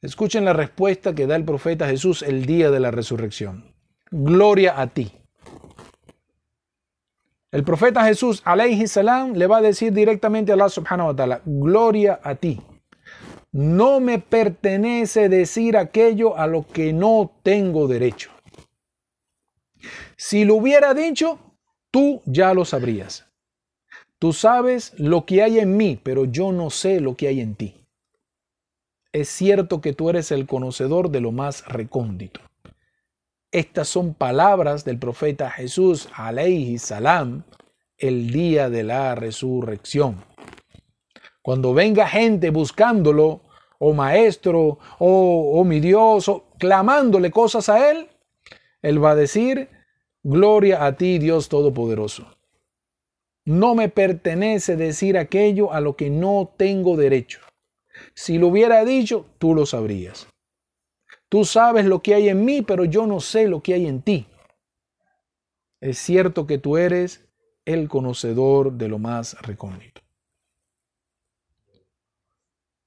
Escuchen 0.01 0.45
la 0.45 0.53
respuesta 0.53 1.13
que 1.13 1.27
da 1.27 1.35
el 1.35 1.43
profeta 1.43 1.87
Jesús 1.87 2.21
el 2.21 2.45
día 2.45 2.69
de 2.69 2.79
la 2.79 2.91
resurrección. 2.91 3.73
Gloria 4.11 4.79
a 4.79 4.87
ti. 4.87 5.11
El 7.51 7.63
profeta 7.63 8.05
Jesús, 8.05 8.41
alayhi 8.45 8.87
salam, 8.87 9.33
le 9.33 9.47
va 9.47 9.57
a 9.57 9.61
decir 9.61 9.91
directamente 9.91 10.51
a 10.51 10.55
Allah 10.55 10.69
subhanahu 10.69 11.07
wa 11.07 11.15
ta'ala, 11.15 11.41
gloria 11.45 12.19
a 12.23 12.35
ti. 12.35 12.61
No 13.51 13.99
me 13.99 14.19
pertenece 14.19 15.27
decir 15.27 15.75
aquello 15.75 16.37
a 16.37 16.47
lo 16.47 16.65
que 16.65 16.93
no 16.93 17.31
tengo 17.43 17.87
derecho. 17.87 18.31
Si 20.17 20.45
lo 20.45 20.55
hubiera 20.55 20.93
dicho, 20.93 21.39
tú 21.91 22.21
ya 22.25 22.53
lo 22.53 22.65
sabrías. 22.65 23.25
Tú 24.19 24.33
sabes 24.33 24.93
lo 24.97 25.25
que 25.25 25.41
hay 25.41 25.59
en 25.59 25.75
mí, 25.77 25.99
pero 26.01 26.25
yo 26.25 26.51
no 26.51 26.69
sé 26.69 26.99
lo 26.99 27.15
que 27.15 27.27
hay 27.27 27.41
en 27.41 27.55
ti. 27.55 27.87
Es 29.11 29.29
cierto 29.29 29.81
que 29.81 29.93
tú 29.93 30.09
eres 30.09 30.31
el 30.31 30.45
conocedor 30.45 31.09
de 31.09 31.21
lo 31.21 31.31
más 31.31 31.65
recóndito. 31.65 32.39
Estas 33.51 33.89
son 33.89 34.13
palabras 34.13 34.85
del 34.85 34.99
profeta 34.99 35.49
Jesús, 35.49 36.07
alayhi 36.15 36.77
salam, 36.77 37.43
el 37.97 38.31
día 38.31 38.69
de 38.69 38.83
la 38.83 39.15
resurrección. 39.15 40.23
Cuando 41.41 41.73
venga 41.73 42.07
gente 42.07 42.51
buscándolo, 42.51 43.41
o 43.79 43.93
maestro, 43.93 44.77
o, 44.99 45.59
o 45.59 45.63
mi 45.63 45.79
Dios, 45.79 46.29
o 46.29 46.45
clamándole 46.59 47.31
cosas 47.31 47.67
a 47.67 47.89
él, 47.89 48.10
él 48.81 49.03
va 49.03 49.11
a 49.11 49.15
decir, 49.15 49.69
gloria 50.23 50.85
a 50.85 50.95
ti 50.95 51.19
Dios 51.19 51.49
Todopoderoso. 51.49 52.27
No 53.45 53.75
me 53.75 53.89
pertenece 53.89 54.75
decir 54.75 55.17
aquello 55.17 55.73
a 55.73 55.81
lo 55.81 55.95
que 55.95 56.09
no 56.09 56.53
tengo 56.57 56.95
derecho. 56.95 57.39
Si 58.13 58.37
lo 58.37 58.47
hubiera 58.47 58.85
dicho, 58.85 59.25
tú 59.39 59.55
lo 59.55 59.65
sabrías. 59.65 60.27
Tú 61.29 61.45
sabes 61.45 61.85
lo 61.85 62.01
que 62.01 62.13
hay 62.13 62.29
en 62.29 62.45
mí, 62.45 62.61
pero 62.61 62.85
yo 62.85 63.07
no 63.07 63.19
sé 63.19 63.47
lo 63.47 63.61
que 63.61 63.73
hay 63.73 63.87
en 63.87 64.01
ti. 64.01 64.27
Es 65.79 65.97
cierto 65.97 66.45
que 66.45 66.57
tú 66.57 66.77
eres 66.77 67.25
el 67.65 67.87
conocedor 67.89 68.73
de 68.73 68.87
lo 68.87 68.99
más 68.99 69.39
recóndito. 69.41 70.01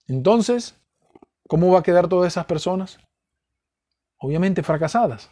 Entonces, 0.07 0.77
¿cómo 1.49 1.73
va 1.73 1.81
a 1.81 1.83
quedar 1.83 2.09
todas 2.09 2.33
esas 2.33 2.45
personas? 2.45 2.99
Obviamente 4.19 4.63
fracasadas. 4.63 5.31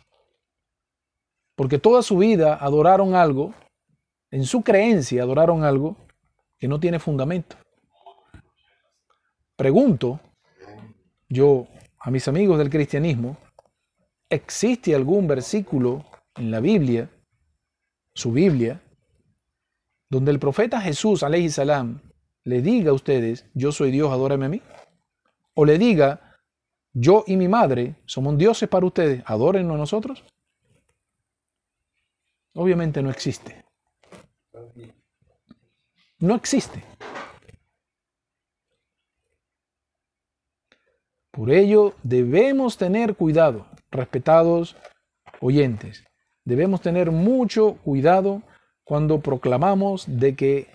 Porque 1.55 1.79
toda 1.79 2.03
su 2.03 2.19
vida 2.19 2.55
adoraron 2.55 3.15
algo, 3.15 3.55
en 4.31 4.45
su 4.45 4.63
creencia 4.63 5.23
adoraron 5.23 5.65
algo 5.65 5.97
que 6.59 6.69
no 6.69 6.81
tiene 6.81 6.99
fundamento. 6.99 7.57
Pregunto 9.57 10.21
yo 11.29 11.67
a 11.99 12.11
mis 12.11 12.27
amigos 12.29 12.59
del 12.59 12.71
cristianismo, 12.71 13.37
¿existe 14.29 14.95
algún 14.95 15.29
versículo 15.29 16.05
en 16.37 16.51
la 16.51 16.61
Biblia, 16.61 17.11
su 18.15 18.33
Biblia, 18.33 18.81
donde 20.11 20.31
el 20.31 20.39
profeta 20.39 20.81
Jesús, 20.81 21.23
alayhi 21.23 21.51
salam, 21.51 22.01
le 22.45 22.61
diga 22.61 22.91
a 22.91 22.95
ustedes, 22.95 23.47
yo 23.55 23.73
soy 23.73 23.91
Dios, 23.91 24.11
adórame 24.11 24.47
a 24.47 24.49
mí? 24.49 24.63
O 25.55 25.65
le 25.65 25.79
diga, 25.79 26.39
yo 26.93 27.25
y 27.27 27.37
mi 27.37 27.49
madre 27.49 27.97
somos 28.05 28.37
dioses 28.37 28.69
para 28.69 28.87
ustedes, 28.87 29.23
adórennos 29.27 29.75
a 29.75 29.79
nosotros? 29.79 30.25
Obviamente 32.55 33.03
no 33.03 33.11
existe. 33.11 33.65
No 36.19 36.35
existe. 36.35 36.83
Por 41.31 41.51
ello 41.51 41.95
debemos 42.03 42.77
tener 42.77 43.17
cuidado, 43.17 43.67
respetados 43.91 44.77
oyentes. 45.41 46.05
Debemos 46.45 46.83
tener 46.83 47.11
mucho 47.11 47.79
cuidado 47.83 48.43
cuando 48.85 49.21
proclamamos 49.21 50.05
de 50.07 50.37
que 50.37 50.67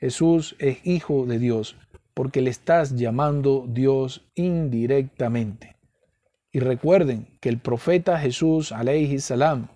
Jesús 0.00 0.56
es 0.58 0.78
hijo 0.86 1.26
de 1.26 1.38
Dios, 1.38 1.76
porque 2.14 2.40
le 2.40 2.50
estás 2.50 2.96
llamando 2.96 3.66
Dios 3.68 4.24
indirectamente. 4.34 5.76
Y 6.52 6.60
recuerden 6.60 7.38
que 7.40 7.48
el 7.48 7.58
profeta 7.58 8.18
Jesús, 8.18 8.72
alayhi 8.72 9.18
salam, 9.18 9.68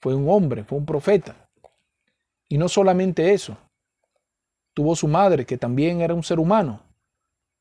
fue 0.00 0.14
un 0.14 0.28
hombre, 0.28 0.64
fue 0.64 0.78
un 0.78 0.86
profeta. 0.86 1.34
Y 2.48 2.58
no 2.58 2.68
solamente 2.68 3.32
eso, 3.32 3.56
tuvo 4.74 4.94
su 4.94 5.08
madre, 5.08 5.44
que 5.44 5.58
también 5.58 6.00
era 6.00 6.14
un 6.14 6.22
ser 6.22 6.38
humano. 6.38 6.80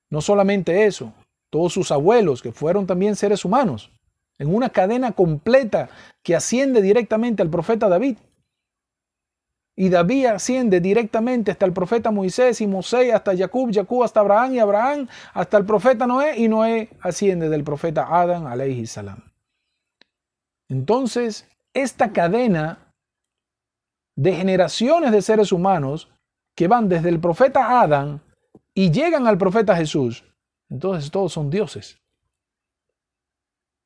No 0.10 0.22
solamente 0.22 0.86
eso, 0.86 1.14
todos 1.50 1.74
sus 1.74 1.92
abuelos, 1.92 2.42
que 2.42 2.52
fueron 2.52 2.86
también 2.86 3.16
seres 3.16 3.46
humanos, 3.46 3.92
en 4.38 4.54
una 4.54 4.70
cadena 4.70 5.14
completa 5.14 5.90
que 6.22 6.36
asciende 6.36 6.82
directamente 6.82 7.42
al 7.42 7.50
profeta 7.50 7.88
David. 7.88 8.18
Y 9.78 9.90
David 9.90 10.28
asciende 10.28 10.80
directamente 10.80 11.52
hasta 11.52 11.66
el 11.66 11.74
profeta 11.74 12.12
Moisés 12.12 12.62
y 12.62 12.68
Moisés 12.68 13.14
hasta 13.14 13.36
Jacob, 13.36 13.72
Jacob 13.74 14.04
hasta 14.04 14.22
Abraham 14.22 14.54
y 14.54 14.60
Abraham 14.60 15.08
hasta 15.34 15.58
el 15.58 15.66
profeta 15.66 16.08
Noé 16.08 16.38
y 16.38 16.48
Noé 16.48 16.90
asciende 17.02 17.50
del 17.50 17.64
profeta 17.64 18.08
Adán 18.10 18.48
alayhi 18.48 18.88
salam. 18.88 19.22
Entonces, 20.70 21.46
esta 21.76 22.12
cadena 22.12 22.92
de 24.16 24.34
generaciones 24.34 25.12
de 25.12 25.22
seres 25.22 25.52
humanos 25.52 26.10
que 26.56 26.68
van 26.68 26.90
desde 26.90 27.10
el 27.10 27.20
profeta 27.20 27.82
Adán 27.82 28.22
y 28.74 28.92
llegan 28.92 29.28
al 29.28 29.38
profeta 29.38 29.76
Jesús, 29.76 30.24
entonces 30.70 31.12
todos 31.12 31.34
son 31.34 31.50
dioses. 31.50 32.00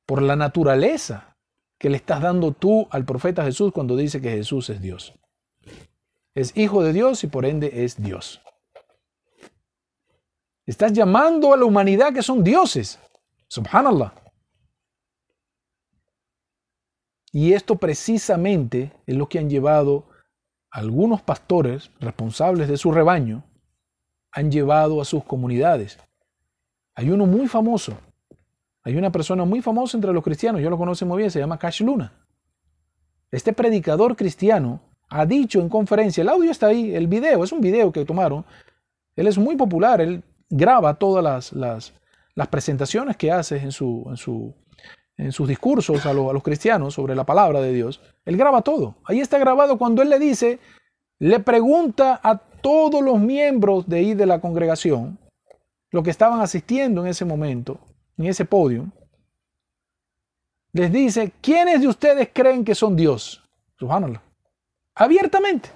Por 0.05 0.21
la 0.21 0.35
naturaleza 0.35 1.35
que 1.77 1.89
le 1.89 1.97
estás 1.97 2.21
dando 2.21 2.51
tú 2.51 2.87
al 2.91 3.05
profeta 3.05 3.43
Jesús 3.43 3.71
cuando 3.73 3.95
dice 3.95 4.21
que 4.21 4.31
Jesús 4.31 4.69
es 4.69 4.81
Dios. 4.81 5.13
Es 6.35 6.55
hijo 6.55 6.83
de 6.83 6.93
Dios 6.93 7.23
y 7.23 7.27
por 7.27 7.45
ende 7.45 7.83
es 7.83 8.01
Dios. 8.01 8.41
Estás 10.65 10.93
llamando 10.93 11.53
a 11.53 11.57
la 11.57 11.65
humanidad 11.65 12.13
que 12.13 12.21
son 12.21 12.43
dioses. 12.43 12.99
Subhanallah. 13.47 14.13
Y 17.31 17.53
esto 17.53 17.75
precisamente 17.75 18.91
es 19.05 19.15
lo 19.15 19.29
que 19.29 19.39
han 19.39 19.49
llevado 19.49 20.05
algunos 20.71 21.21
pastores 21.21 21.91
responsables 21.99 22.67
de 22.67 22.77
su 22.77 22.91
rebaño, 22.91 23.43
han 24.31 24.51
llevado 24.51 25.01
a 25.01 25.05
sus 25.05 25.23
comunidades 25.23 25.97
hay 26.99 27.09
uno 27.11 27.25
muy 27.25 27.47
famoso. 27.47 27.97
Hay 28.83 28.97
una 28.97 29.09
persona 29.09 29.45
muy 29.45 29.61
famosa 29.61 29.95
entre 29.95 30.11
los 30.11 30.21
cristianos, 30.21 30.61
yo 30.61 30.69
lo 30.69 30.77
conozco 30.77 31.05
muy 31.05 31.19
bien, 31.19 31.31
se 31.31 31.39
llama 31.39 31.57
Cash 31.57 31.81
Luna. 31.81 32.11
Este 33.31 33.53
predicador 33.53 34.17
cristiano 34.17 34.81
ha 35.09 35.25
dicho 35.25 35.61
en 35.61 35.69
conferencia, 35.69 36.23
el 36.23 36.27
audio 36.27 36.51
está 36.51 36.67
ahí, 36.67 36.93
el 36.93 37.07
video, 37.07 37.45
es 37.45 37.53
un 37.53 37.61
video 37.61 37.89
que 37.93 38.03
tomaron. 38.03 38.43
Él 39.15 39.27
es 39.27 39.37
muy 39.37 39.55
popular, 39.55 40.01
él 40.01 40.21
graba 40.49 40.93
todas 40.95 41.23
las, 41.23 41.93
las, 42.35 42.47
presentaciones 42.49 43.15
que 43.15 43.31
hace 43.31 43.59
en, 43.59 43.71
su, 43.71 44.05
en, 44.09 44.17
su, 44.17 44.53
en 45.19 45.33
sus 45.33 45.47
discursos 45.49 46.05
a, 46.05 46.13
los 46.13 46.43
cristianos 46.43 46.93
sobre 46.93 47.13
la 47.13 47.25
palabra 47.25 47.59
de 47.59 47.73
Dios. 47.73 47.99
Él 48.23 48.37
graba 48.37 48.61
todo. 48.61 48.95
Ahí 49.03 49.19
está 49.19 49.37
grabado 49.37 49.77
cuando 49.77 50.01
él 50.01 50.09
le 50.09 50.17
dice, 50.17 50.59
le 51.19 51.41
pregunta 51.41 52.19
a 52.23 52.37
todos 52.37 53.03
los 53.03 53.19
miembros 53.19 53.87
de 53.87 53.97
ahí 53.97 54.13
de 54.13 54.25
la 54.25 54.39
congregación, 54.39 55.19
los 55.91 56.03
que 56.03 56.09
estaban 56.09 56.39
asistiendo 56.39 57.01
en 57.01 57.07
ese 57.07 57.25
momento, 57.25 57.79
en 58.17 58.27
ese 58.27 58.45
podio, 58.45 58.87
les 60.71 60.91
dice, 60.91 61.33
¿quiénes 61.41 61.81
de 61.81 61.87
ustedes 61.89 62.29
creen 62.31 62.63
que 62.63 62.75
son 62.75 62.95
Dios? 62.95 63.43
Subhanallah. 63.77 64.21
Abiertamente. 64.95 65.69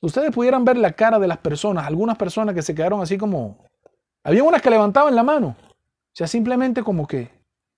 Ustedes 0.00 0.32
pudieran 0.32 0.64
ver 0.64 0.76
la 0.76 0.92
cara 0.92 1.20
de 1.20 1.28
las 1.28 1.38
personas, 1.38 1.86
algunas 1.86 2.16
personas 2.16 2.54
que 2.54 2.62
se 2.62 2.74
quedaron 2.74 3.00
así 3.00 3.16
como... 3.16 3.64
Había 4.24 4.42
unas 4.42 4.62
que 4.62 4.70
levantaban 4.70 5.14
la 5.14 5.22
mano. 5.22 5.54
O 6.12 6.14
sea, 6.14 6.26
simplemente 6.26 6.82
como 6.82 7.06
que, 7.06 7.30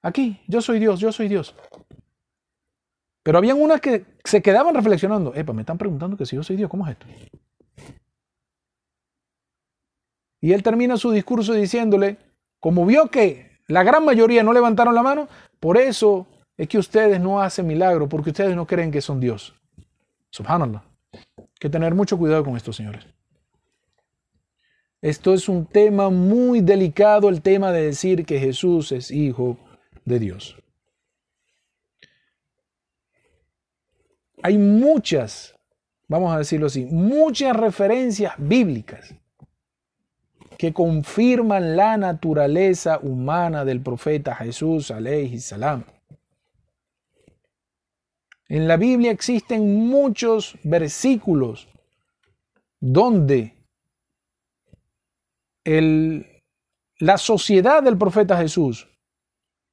aquí, 0.02 0.40
yo 0.48 0.60
soy 0.60 0.80
Dios, 0.80 0.98
yo 0.98 1.12
soy 1.12 1.28
Dios. 1.28 1.54
Pero 3.22 3.38
habían 3.38 3.60
unas 3.60 3.80
que 3.80 4.04
se 4.24 4.42
quedaban 4.42 4.74
reflexionando, 4.74 5.34
epa, 5.34 5.52
me 5.52 5.62
están 5.62 5.78
preguntando 5.78 6.16
que 6.16 6.26
si 6.26 6.36
yo 6.36 6.42
soy 6.42 6.56
Dios, 6.56 6.68
¿cómo 6.68 6.86
es 6.86 6.92
esto? 6.92 7.06
Y 10.40 10.52
él 10.52 10.62
termina 10.62 10.96
su 10.96 11.10
discurso 11.10 11.54
diciéndole, 11.54 12.18
como 12.60 12.84
vio 12.84 13.08
que 13.08 13.60
la 13.66 13.82
gran 13.82 14.04
mayoría 14.04 14.42
no 14.42 14.52
levantaron 14.52 14.94
la 14.94 15.02
mano, 15.02 15.28
por 15.58 15.78
eso 15.78 16.26
es 16.58 16.68
que 16.68 16.76
ustedes 16.76 17.20
no 17.20 17.40
hacen 17.40 17.66
milagro, 17.66 18.08
porque 18.08 18.30
ustedes 18.30 18.54
no 18.54 18.66
creen 18.66 18.90
que 18.90 19.00
son 19.00 19.20
Dios. 19.20 19.54
Subhanallah. 20.30 20.84
Hay 21.38 21.46
que 21.58 21.70
tener 21.70 21.94
mucho 21.94 22.18
cuidado 22.18 22.44
con 22.44 22.56
esto, 22.56 22.72
señores. 22.72 23.06
Esto 25.04 25.34
es 25.34 25.48
un 25.48 25.66
tema 25.66 26.08
muy 26.08 26.60
delicado, 26.60 27.28
el 27.28 27.42
tema 27.42 27.72
de 27.72 27.82
decir 27.82 28.24
que 28.24 28.40
Jesús 28.40 28.90
es 28.90 29.10
hijo 29.10 29.58
de 30.04 30.18
Dios. 30.18 30.56
Hay 34.42 34.58
muchas 34.58 35.54
vamos 36.08 36.34
a 36.34 36.38
decirlo 36.38 36.66
así, 36.66 36.84
muchas 36.86 37.56
referencias 37.56 38.34
bíblicas 38.38 39.14
que 40.58 40.72
confirman 40.72 41.76
la 41.76 41.96
naturaleza 41.96 42.98
humana 43.00 43.64
del 43.64 43.80
profeta 43.80 44.34
Jesús, 44.36 44.90
alayhi 44.90 45.40
salam. 45.40 45.84
En 48.48 48.68
la 48.68 48.76
Biblia 48.76 49.10
existen 49.10 49.88
muchos 49.88 50.56
versículos 50.62 51.66
donde 52.78 53.54
la 55.64 57.18
sociedad 57.18 57.83
del 57.83 57.96
profeta 57.96 58.37
Jesús 58.37 58.88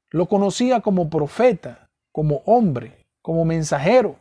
lo 0.10 0.28
conocía 0.28 0.82
como 0.82 1.10
profeta, 1.10 1.90
como 2.12 2.38
hombre, 2.46 3.02
como 3.22 3.46
mensajero. 3.46 4.18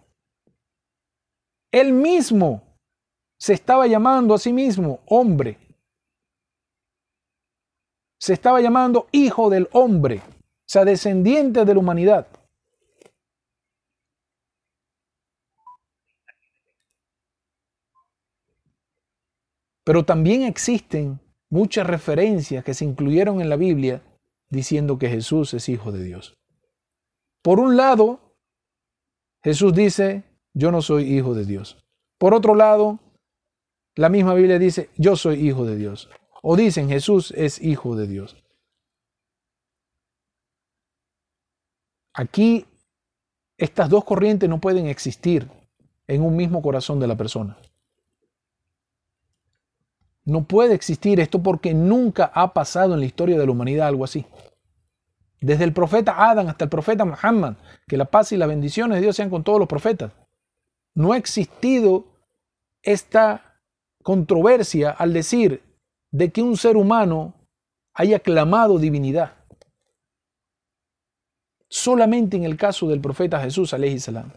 Él 1.72 1.92
mismo 1.92 2.62
se 3.38 3.54
estaba 3.54 3.86
llamando 3.86 4.34
a 4.34 4.38
sí 4.38 4.52
mismo 4.52 5.00
hombre. 5.06 5.58
Se 8.20 8.34
estaba 8.34 8.60
llamando 8.60 9.08
hijo 9.12 9.48
del 9.48 9.68
hombre, 9.72 10.18
o 10.18 10.68
sea, 10.68 10.84
descendiente 10.84 11.64
de 11.64 11.74
la 11.74 11.80
humanidad. 11.80 12.26
Pero 19.84 20.04
también 20.04 20.42
existen 20.42 21.18
muchas 21.50 21.86
referencias 21.86 22.64
que 22.64 22.74
se 22.74 22.84
incluyeron 22.84 23.40
en 23.40 23.48
la 23.48 23.56
Biblia 23.56 24.02
diciendo 24.48 24.98
que 24.98 25.08
Jesús 25.08 25.52
es 25.54 25.68
hijo 25.68 25.92
de 25.92 26.02
Dios. 26.02 26.34
Por 27.42 27.60
un 27.60 27.76
lado, 27.76 28.20
Jesús 29.42 29.74
dice, 29.74 30.24
yo 30.54 30.70
no 30.70 30.82
soy 30.82 31.16
hijo 31.16 31.34
de 31.34 31.44
Dios. 31.44 31.78
Por 32.18 32.34
otro 32.34 32.54
lado, 32.54 32.98
la 33.96 34.08
misma 34.08 34.34
Biblia 34.34 34.58
dice, 34.58 34.90
yo 34.96 35.16
soy 35.16 35.46
hijo 35.46 35.64
de 35.64 35.76
Dios. 35.76 36.08
O 36.42 36.56
dicen, 36.56 36.88
Jesús 36.88 37.32
es 37.36 37.60
hijo 37.60 37.96
de 37.96 38.06
Dios. 38.06 38.36
Aquí, 42.14 42.66
estas 43.56 43.88
dos 43.88 44.04
corrientes 44.04 44.48
no 44.48 44.60
pueden 44.60 44.86
existir 44.86 45.48
en 46.06 46.22
un 46.22 46.36
mismo 46.36 46.60
corazón 46.60 46.98
de 46.98 47.06
la 47.06 47.16
persona. 47.16 47.56
No 50.24 50.44
puede 50.44 50.74
existir 50.74 51.20
esto 51.20 51.42
porque 51.42 51.74
nunca 51.74 52.30
ha 52.34 52.52
pasado 52.52 52.94
en 52.94 53.00
la 53.00 53.06
historia 53.06 53.38
de 53.38 53.46
la 53.46 53.52
humanidad 53.52 53.88
algo 53.88 54.04
así. 54.04 54.26
Desde 55.40 55.64
el 55.64 55.72
profeta 55.72 56.30
Adán 56.30 56.48
hasta 56.48 56.64
el 56.64 56.70
profeta 56.70 57.04
Muhammad, 57.04 57.54
que 57.88 57.96
la 57.96 58.04
paz 58.04 58.32
y 58.32 58.36
las 58.36 58.48
bendiciones 58.48 58.96
de 58.96 59.02
Dios 59.02 59.16
sean 59.16 59.30
con 59.30 59.42
todos 59.42 59.58
los 59.58 59.68
profetas. 59.68 60.12
No 60.94 61.12
ha 61.12 61.16
existido 61.16 62.04
esta 62.82 63.62
controversia 64.02 64.90
al 64.90 65.12
decir 65.12 65.62
de 66.10 66.30
que 66.30 66.42
un 66.42 66.56
ser 66.56 66.76
humano 66.76 67.34
haya 67.94 68.18
clamado 68.18 68.78
divinidad. 68.78 69.34
Solamente 71.68 72.36
en 72.36 72.44
el 72.44 72.56
caso 72.56 72.88
del 72.88 73.00
profeta 73.00 73.40
Jesús, 73.40 73.70
salam. 73.70 74.32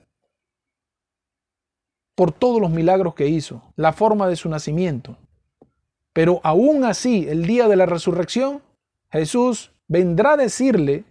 Por 2.16 2.32
todos 2.32 2.62
los 2.62 2.70
milagros 2.70 3.16
que 3.16 3.28
hizo, 3.28 3.74
la 3.76 3.92
forma 3.92 4.28
de 4.28 4.36
su 4.36 4.48
nacimiento. 4.50 5.18
Pero 6.14 6.40
aún 6.44 6.86
así, 6.86 7.28
el 7.28 7.46
día 7.46 7.68
de 7.68 7.76
la 7.76 7.88
resurrección, 7.88 8.62
Jesús 9.12 9.72
vendrá 9.88 10.34
a 10.34 10.38
decirle, 10.38 11.04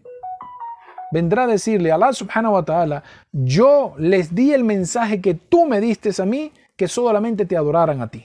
vendrá 1.10 1.44
a 1.44 1.46
decirle 1.48 1.90
a 1.90 1.96
Allah 1.96 2.12
subhanahu 2.12 2.54
wa 2.54 2.64
ta'ala, 2.64 3.02
yo 3.32 3.94
les 3.98 4.34
di 4.34 4.52
el 4.52 4.62
mensaje 4.62 5.20
que 5.20 5.34
tú 5.34 5.66
me 5.66 5.80
diste 5.80 6.10
a 6.22 6.24
mí, 6.24 6.52
que 6.76 6.86
solamente 6.86 7.44
te 7.44 7.56
adoraran 7.56 8.00
a 8.00 8.08
ti. 8.08 8.24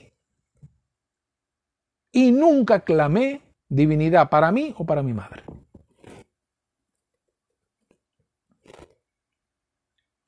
Y 2.12 2.30
nunca 2.30 2.80
clamé 2.80 3.42
divinidad 3.68 4.30
para 4.30 4.50
mí 4.50 4.74
o 4.78 4.84
para 4.86 5.02
mi 5.02 5.12
madre. 5.12 5.42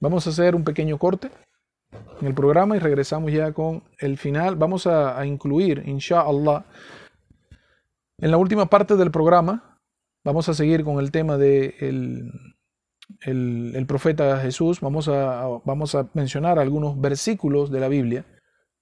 Vamos 0.01 0.27
a 0.27 0.31
hacer 0.31 0.55
un 0.55 0.65
pequeño 0.65 0.99
corte 0.99 1.31
en 2.21 2.27
el 2.27 2.35
programa 2.35 2.77
y 2.77 2.81
regresamos 2.81 3.33
ya 3.33 3.53
con 3.53 3.83
el 3.99 4.19
final. 4.19 4.57
Vamos 4.57 4.87
a, 4.87 5.25
incluir, 5.27 5.83
inshallah, 5.87 6.65
en 8.19 8.31
la 8.31 8.37
última 8.37 8.67
parte 8.67 8.97
del 8.97 9.11
programa, 9.11 9.71
Vamos 10.23 10.51
a 10.51 10.55
seguir 10.55 10.85
con 10.85 11.01
el 11.01 11.11
tema 11.11 11.39
de 11.39 11.75
el, 13.23 13.87
profeta 13.87 14.39
Jesús. 14.41 14.81
Vamos 14.81 15.09
a, 15.09 15.47
vamos 15.65 15.95
a 15.95 16.11
mencionar 16.13 16.59
algunos 16.59 17.01
versículos 17.01 17.71
de 17.71 17.81
la 17.81 17.89
Biblia 17.89 18.27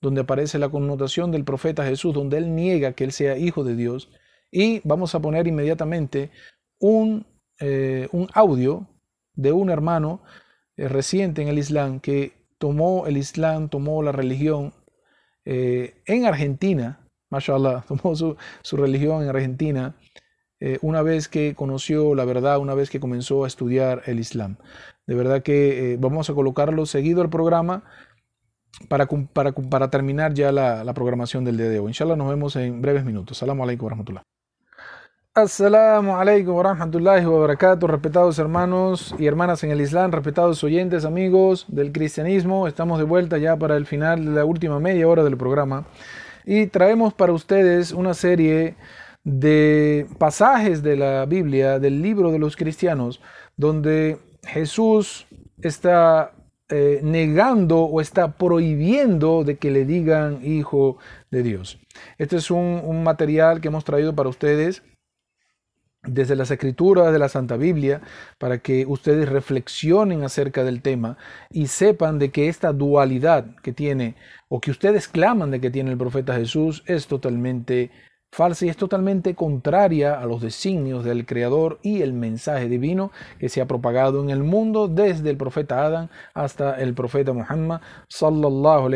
donde 0.00 0.22
aparece 0.22 0.58
la 0.58 0.68
connotación 0.68 1.30
del 1.30 1.44
profeta 1.44 1.84
Jesús, 1.84 2.14
donde 2.14 2.38
él 2.38 2.54
niega 2.54 2.92
que 2.92 3.04
él 3.04 3.12
sea 3.12 3.36
hijo 3.36 3.62
de 3.62 3.76
Dios. 3.76 4.10
Y 4.50 4.80
vamos 4.86 5.14
a 5.14 5.20
poner 5.20 5.46
inmediatamente 5.46 6.30
un, 6.80 7.26
eh, 7.60 8.08
un 8.12 8.28
audio 8.32 8.88
de 9.34 9.52
un 9.52 9.70
hermano 9.70 10.22
eh, 10.76 10.88
reciente 10.88 11.42
en 11.42 11.48
el 11.48 11.58
Islam 11.58 12.00
que 12.00 12.32
tomó 12.58 13.06
el 13.06 13.16
Islam, 13.16 13.68
tomó 13.68 14.02
la 14.02 14.12
religión 14.12 14.74
eh, 15.44 16.02
en 16.06 16.26
Argentina, 16.26 17.06
mashallah, 17.30 17.82
tomó 17.88 18.14
su, 18.14 18.36
su 18.62 18.76
religión 18.76 19.22
en 19.22 19.28
Argentina 19.28 19.96
eh, 20.60 20.78
una 20.82 21.02
vez 21.02 21.28
que 21.28 21.54
conoció 21.54 22.14
la 22.14 22.24
verdad, 22.24 22.58
una 22.58 22.74
vez 22.74 22.90
que 22.90 22.98
comenzó 23.00 23.44
a 23.44 23.46
estudiar 23.46 24.02
el 24.06 24.18
Islam. 24.18 24.56
De 25.06 25.14
verdad 25.14 25.42
que 25.42 25.92
eh, 25.94 25.96
vamos 25.98 26.30
a 26.30 26.34
colocarlo 26.34 26.84
seguido 26.86 27.22
al 27.22 27.30
programa 27.30 27.84
para, 28.88 29.06
para, 29.06 29.52
para 29.52 29.90
terminar 29.90 30.34
ya 30.34 30.52
la, 30.52 30.92
programación 30.94 31.44
del 31.44 31.56
día 31.56 31.68
de 31.68 31.78
hoy. 31.78 31.88
Inshallah 31.88 32.16
nos 32.16 32.28
vemos 32.28 32.56
en 32.56 32.82
breves 32.82 33.04
minutos. 33.04 33.38
Assalamu 33.38 33.62
alaikum 33.62 33.84
wa 33.84 33.90
rahmatullah. 33.90 34.22
Assalamu 35.38 36.16
alaikum 36.16 36.56
wa 36.56 36.64
rahmatullahi 36.64 37.24
wa 37.24 37.38
barakatuh, 37.46 37.86
respetados 37.86 38.40
hermanos 38.40 39.14
y 39.20 39.26
hermanas 39.26 39.62
en 39.62 39.70
el 39.70 39.80
Islam, 39.80 40.10
respetados 40.10 40.64
oyentes, 40.64 41.04
amigos 41.04 41.64
del 41.68 41.92
cristianismo. 41.92 42.66
Estamos 42.66 42.98
de 42.98 43.04
vuelta 43.04 43.38
ya 43.38 43.56
para 43.56 43.76
el 43.76 43.86
final 43.86 44.24
de 44.24 44.32
la 44.32 44.44
última 44.44 44.80
media 44.80 45.06
hora 45.06 45.22
del 45.22 45.36
programa 45.36 45.86
y 46.44 46.66
traemos 46.66 47.14
para 47.14 47.32
ustedes 47.32 47.92
una 47.92 48.14
serie 48.14 48.74
de 49.22 50.08
pasajes 50.18 50.82
de 50.82 50.96
la 50.96 51.24
Biblia, 51.24 51.78
del 51.78 52.02
libro 52.02 52.32
de 52.32 52.40
los 52.40 52.56
cristianos, 52.56 53.20
donde 53.56 54.18
Jesús 54.44 55.28
está 55.62 56.32
eh, 56.68 56.98
negando 57.04 57.82
o 57.82 58.00
está 58.00 58.32
prohibiendo 58.32 59.44
de 59.44 59.56
que 59.56 59.70
le 59.70 59.84
digan 59.84 60.40
hijo 60.44 60.98
de 61.30 61.44
Dios. 61.44 61.78
Este 62.18 62.34
es 62.34 62.50
un, 62.50 62.80
un 62.82 63.04
material 63.04 63.60
que 63.60 63.68
hemos 63.68 63.84
traído 63.84 64.16
para 64.16 64.30
ustedes 64.30 64.82
desde 66.08 66.36
las 66.36 66.50
escrituras 66.50 67.12
de 67.12 67.18
la 67.18 67.28
Santa 67.28 67.56
Biblia 67.56 68.00
para 68.38 68.58
que 68.58 68.86
ustedes 68.86 69.28
reflexionen 69.28 70.22
acerca 70.22 70.64
del 70.64 70.82
tema 70.82 71.16
y 71.50 71.66
sepan 71.66 72.18
de 72.18 72.30
que 72.30 72.48
esta 72.48 72.72
dualidad 72.72 73.56
que 73.62 73.72
tiene 73.72 74.14
o 74.48 74.60
que 74.60 74.70
ustedes 74.70 75.08
claman 75.08 75.50
de 75.50 75.60
que 75.60 75.70
tiene 75.70 75.90
el 75.90 75.98
profeta 75.98 76.34
Jesús 76.34 76.82
es 76.86 77.06
totalmente 77.06 77.90
falsa 78.30 78.66
y 78.66 78.68
es 78.68 78.76
totalmente 78.76 79.34
contraria 79.34 80.20
a 80.20 80.26
los 80.26 80.42
designios 80.42 81.04
del 81.04 81.26
Creador 81.26 81.78
y 81.82 82.02
el 82.02 82.12
mensaje 82.12 82.68
divino 82.68 83.10
que 83.38 83.48
se 83.48 83.60
ha 83.60 83.66
propagado 83.66 84.22
en 84.22 84.30
el 84.30 84.42
mundo 84.42 84.86
desde 84.86 85.30
el 85.30 85.36
profeta 85.36 85.84
Adán 85.84 86.10
hasta 86.34 86.78
el 86.78 86.94
profeta 86.94 87.32
Muhammad 87.32 87.80
sallallahu. 88.08 88.90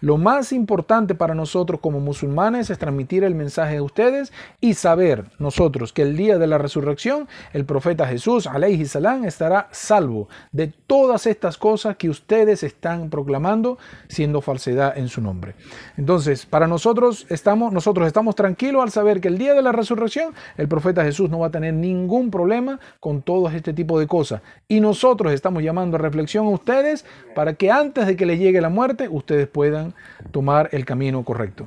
Lo 0.00 0.16
más 0.16 0.52
importante 0.52 1.14
para 1.14 1.34
nosotros 1.34 1.80
como 1.80 2.00
musulmanes 2.00 2.70
es 2.70 2.78
transmitir 2.78 3.22
el 3.22 3.34
mensaje 3.34 3.74
de 3.74 3.80
ustedes 3.80 4.32
y 4.60 4.74
saber 4.74 5.26
nosotros 5.38 5.92
que 5.92 6.02
el 6.02 6.16
día 6.16 6.38
de 6.38 6.46
la 6.46 6.58
resurrección 6.58 7.28
el 7.52 7.64
profeta 7.66 8.06
Jesús 8.06 8.46
alaihi 8.46 8.86
salam 8.86 9.24
estará 9.24 9.68
salvo 9.72 10.28
de 10.52 10.68
todas 10.86 11.26
estas 11.26 11.58
cosas 11.58 11.96
que 11.96 12.08
ustedes 12.08 12.62
están 12.62 13.10
proclamando 13.10 13.78
siendo 14.08 14.40
falsedad 14.40 14.96
en 14.96 15.08
su 15.08 15.20
nombre. 15.20 15.54
Entonces, 15.96 16.46
para 16.46 16.66
nosotros 16.66 17.26
estamos 17.28 17.72
nosotros 17.72 18.06
estamos 18.06 18.34
tranquilos 18.34 18.53
al 18.82 18.90
saber 18.90 19.20
que 19.20 19.28
el 19.28 19.38
día 19.38 19.54
de 19.54 19.62
la 19.62 19.72
resurrección 19.72 20.34
el 20.56 20.68
profeta 20.68 21.04
Jesús 21.04 21.30
no 21.30 21.40
va 21.40 21.48
a 21.48 21.50
tener 21.50 21.74
ningún 21.74 22.30
problema 22.30 22.80
con 23.00 23.22
todo 23.22 23.48
este 23.50 23.72
tipo 23.72 23.98
de 23.98 24.06
cosas. 24.06 24.42
Y 24.68 24.80
nosotros 24.80 25.32
estamos 25.32 25.62
llamando 25.62 25.96
a 25.96 26.00
reflexión 26.00 26.46
a 26.46 26.50
ustedes 26.50 27.04
para 27.34 27.54
que 27.54 27.70
antes 27.70 28.06
de 28.06 28.16
que 28.16 28.26
les 28.26 28.38
llegue 28.38 28.60
la 28.60 28.68
muerte 28.68 29.08
ustedes 29.08 29.46
puedan 29.48 29.94
tomar 30.30 30.68
el 30.72 30.84
camino 30.84 31.24
correcto. 31.24 31.66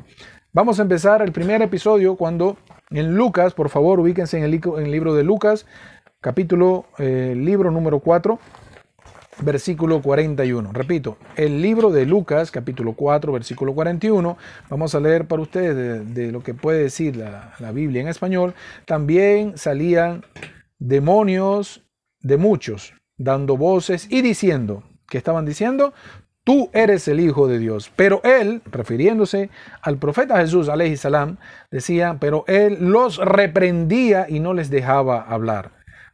Vamos 0.54 0.80
a 0.80 0.84
empezar 0.84 1.22
el 1.22 1.32
primer 1.32 1.62
episodio 1.62 2.16
cuando 2.16 2.58
en 2.90 3.16
Lucas, 3.16 3.54
por 3.54 3.70
favor 3.70 4.00
ubíquense 4.00 4.38
en 4.38 4.44
el, 4.44 4.52
libro 4.52 5.14
de 5.14 5.24
Lucas, 5.24 5.66
capítulo, 6.22 6.86
eh, 6.98 7.34
libro 7.36 7.70
número 7.70 8.00
4 8.00 8.40
versículo 9.42 10.02
41. 10.02 10.72
Repito, 10.74 11.18
el 11.36 11.62
libro 11.62 11.92
de 11.92 12.06
Lucas, 12.06 12.52
capítulo 12.52 12.94
4, 12.94 13.32
versículo 13.32 13.74
41. 13.74 14.38
Vamos 14.70 14.96
a 14.96 15.00
leer 15.00 15.28
para 15.28 15.42
ustedes 15.42 16.14
de, 16.14 16.32
lo 16.32 16.42
que 16.42 16.54
puede 16.54 16.84
decir 16.84 17.16
la, 17.16 17.54
la, 17.60 17.72
Biblia 17.72 18.02
en 18.02 18.08
español. 18.08 18.54
También 18.86 19.58
salían 19.58 20.26
demonios 20.80 21.84
de 22.20 22.38
muchos, 22.38 22.94
dando 23.18 23.58
voces 23.58 24.08
y 24.10 24.22
diciendo, 24.22 24.84
¿qué 25.08 25.18
estaban 25.18 25.46
diciendo? 25.46 25.94
tú 26.48 26.70
eres 26.72 27.10
el 27.10 27.20
Hijo 27.20 27.50
de 27.50 27.60
Dios. 27.60 27.92
Pero 27.98 28.22
él, 28.24 28.62
refiriéndose 28.72 29.50
al 29.82 29.98
profeta 29.98 30.38
Jesús, 30.38 30.70
salam, 30.96 31.36
decía, 31.70 32.20
pero 32.22 32.46
él 32.48 32.78
los 32.80 33.18
reprendía 33.18 34.28
y 34.30 34.40
no 34.40 34.54
les 34.54 34.70
dejaba 34.70 35.22
hablar, 35.22 35.72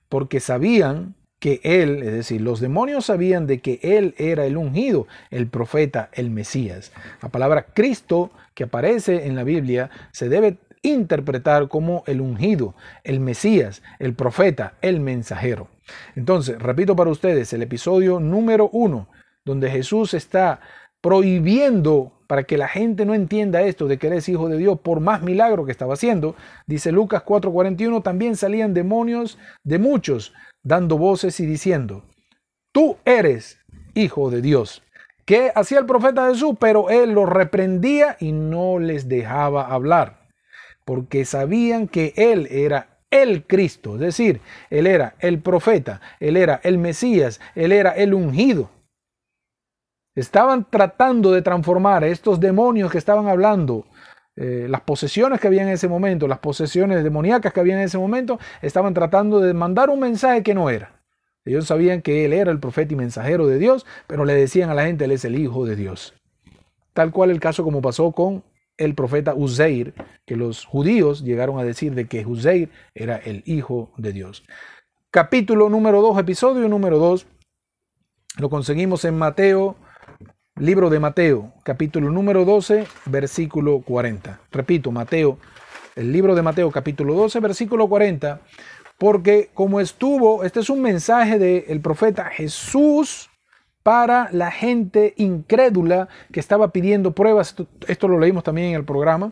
porque 0.09 0.39
sabían 0.39 1.13
que 1.43 1.59
él, 1.65 2.01
es 2.03 2.13
decir, 2.13 2.39
los 2.39 2.61
demonios 2.61 3.07
sabían 3.07 3.47
de 3.47 3.59
que 3.59 3.77
él 3.83 4.15
era 4.17 4.45
el 4.45 4.55
ungido, 4.55 5.07
el 5.29 5.47
profeta, 5.47 6.09
el 6.13 6.29
Mesías. 6.29 6.93
La 7.21 7.27
palabra 7.27 7.65
Cristo 7.73 8.31
que 8.53 8.63
aparece 8.63 9.27
en 9.27 9.35
la 9.35 9.43
Biblia 9.43 9.89
se 10.13 10.29
debe 10.29 10.59
interpretar 10.83 11.67
como 11.67 12.05
el 12.07 12.21
ungido, 12.21 12.75
el 13.03 13.19
Mesías, 13.19 13.83
el 13.99 14.13
profeta, 14.13 14.75
el 14.81 15.01
mensajero. 15.01 15.67
Entonces, 16.15 16.57
repito 16.59 16.95
para 16.95 17.09
ustedes, 17.09 17.51
el 17.51 17.61
episodio 17.61 18.21
número 18.21 18.69
uno, 18.71 19.09
donde 19.43 19.69
Jesús 19.69 20.13
está 20.13 20.61
prohibiendo 21.01 22.13
para 22.27 22.43
que 22.43 22.57
la 22.57 22.69
gente 22.69 23.05
no 23.05 23.13
entienda 23.13 23.63
esto 23.63 23.89
de 23.89 23.97
que 23.97 24.07
eres 24.07 24.29
hijo 24.29 24.47
de 24.47 24.55
Dios 24.55 24.79
por 24.79 25.01
más 25.01 25.21
milagro 25.21 25.65
que 25.65 25.73
estaba 25.73 25.95
haciendo, 25.95 26.37
dice 26.67 26.93
Lucas 26.93 27.23
4:41, 27.25 28.01
también 28.01 28.37
salían 28.37 28.73
demonios 28.73 29.37
de 29.65 29.77
muchos, 29.77 30.33
dando 30.63 30.97
voces 30.97 31.39
y 31.39 31.45
diciendo, 31.45 32.03
tú 32.71 32.97
eres 33.05 33.59
hijo 33.93 34.29
de 34.29 34.41
Dios. 34.41 34.81
¿Qué 35.25 35.51
hacía 35.55 35.79
el 35.79 35.85
profeta 35.85 36.29
Jesús? 36.29 36.55
Pero 36.59 36.89
él 36.89 37.11
los 37.11 37.29
reprendía 37.29 38.17
y 38.19 38.31
no 38.31 38.79
les 38.79 39.07
dejaba 39.07 39.67
hablar, 39.67 40.27
porque 40.83 41.23
sabían 41.25 41.87
que 41.87 42.13
él 42.17 42.47
era 42.51 42.97
el 43.09 43.45
Cristo, 43.45 43.93
es 43.95 44.01
decir, 44.01 44.41
él 44.71 44.87
era 44.87 45.15
el 45.19 45.39
profeta, 45.39 46.01
él 46.19 46.35
era 46.35 46.59
el 46.63 46.79
Mesías, 46.79 47.39
él 47.53 47.71
era 47.71 47.91
el 47.91 48.13
ungido. 48.13 48.71
Estaban 50.15 50.67
tratando 50.69 51.31
de 51.31 51.41
transformar 51.41 52.03
a 52.03 52.07
estos 52.07 52.39
demonios 52.39 52.91
que 52.91 52.97
estaban 52.97 53.27
hablando, 53.27 53.85
eh, 54.35 54.67
las 54.69 54.81
posesiones 54.81 55.39
que 55.39 55.47
había 55.47 55.61
en 55.61 55.69
ese 55.69 55.87
momento, 55.87 56.27
las 56.27 56.39
posesiones 56.39 57.03
demoníacas 57.03 57.53
que 57.53 57.59
había 57.59 57.75
en 57.75 57.81
ese 57.81 57.97
momento, 57.97 58.39
estaban 58.61 58.93
tratando 58.93 59.39
de 59.39 59.53
mandar 59.53 59.89
un 59.89 59.99
mensaje 59.99 60.43
que 60.43 60.53
no 60.53 60.69
era. 60.69 60.99
Ellos 61.45 61.67
sabían 61.67 62.01
que 62.01 62.25
él 62.25 62.33
era 62.33 62.51
el 62.51 62.59
profeta 62.59 62.93
y 62.93 62.97
mensajero 62.97 63.47
de 63.47 63.59
Dios, 63.59 63.85
pero 64.07 64.25
le 64.25 64.33
decían 64.33 64.69
a 64.69 64.73
la 64.73 64.85
gente, 64.85 65.05
él 65.05 65.11
es 65.11 65.25
el 65.25 65.37
hijo 65.37 65.65
de 65.65 65.75
Dios. 65.75 66.13
Tal 66.93 67.11
cual 67.11 67.31
el 67.31 67.39
caso 67.39 67.63
como 67.63 67.81
pasó 67.81 68.11
con 68.11 68.43
el 68.77 68.95
profeta 68.95 69.35
Uzeir, 69.35 69.93
que 70.25 70.35
los 70.35 70.65
judíos 70.65 71.23
llegaron 71.23 71.59
a 71.59 71.63
decir 71.63 71.93
de 71.93 72.07
que 72.07 72.25
Uzeir 72.25 72.69
era 72.95 73.17
el 73.17 73.43
hijo 73.45 73.91
de 73.97 74.13
Dios. 74.13 74.43
Capítulo 75.11 75.69
número 75.69 76.01
2, 76.01 76.17
episodio 76.19 76.67
número 76.67 76.97
2, 76.97 77.27
lo 78.39 78.49
conseguimos 78.49 79.05
en 79.05 79.17
Mateo 79.17 79.75
Libro 80.59 80.91
de 80.91 80.99
Mateo, 80.99 81.51
capítulo 81.63 82.11
número 82.11 82.45
12, 82.45 82.85
versículo 83.07 83.81
40. 83.81 84.39
Repito, 84.51 84.91
Mateo, 84.91 85.39
el 85.95 86.11
libro 86.11 86.35
de 86.35 86.43
Mateo, 86.43 86.69
capítulo 86.69 87.15
12, 87.15 87.39
versículo 87.39 87.89
40, 87.89 88.39
porque 88.99 89.49
como 89.55 89.79
estuvo, 89.79 90.43
este 90.43 90.59
es 90.59 90.69
un 90.69 90.83
mensaje 90.83 91.39
del 91.39 91.81
profeta 91.81 92.25
Jesús 92.25 93.31
para 93.81 94.29
la 94.31 94.51
gente 94.51 95.15
incrédula 95.17 96.07
que 96.31 96.39
estaba 96.39 96.71
pidiendo 96.71 97.13
pruebas, 97.13 97.47
esto, 97.47 97.67
esto 97.87 98.07
lo 98.07 98.19
leímos 98.19 98.43
también 98.43 98.67
en 98.67 98.75
el 98.75 98.85
programa, 98.85 99.31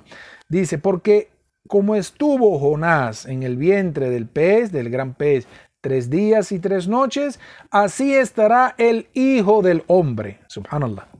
dice, 0.50 0.80
porque 0.80 1.30
como 1.68 1.96
estuvo 1.96 2.58
Jonás 2.58 3.28
en 3.28 3.44
el 3.44 3.58
vientre 3.58 4.10
del 4.10 4.26
pez, 4.26 4.72
del 4.72 4.90
gran 4.90 5.14
pez, 5.14 5.48
tres 5.82 6.10
días 6.10 6.52
y 6.52 6.58
tres 6.58 6.88
noches, 6.88 7.40
así 7.70 8.16
estará 8.16 8.74
el 8.80 9.08
Hijo 9.14 9.62
del 9.62 9.84
Hombre. 9.86 10.40
Subhanallah. 10.48 11.11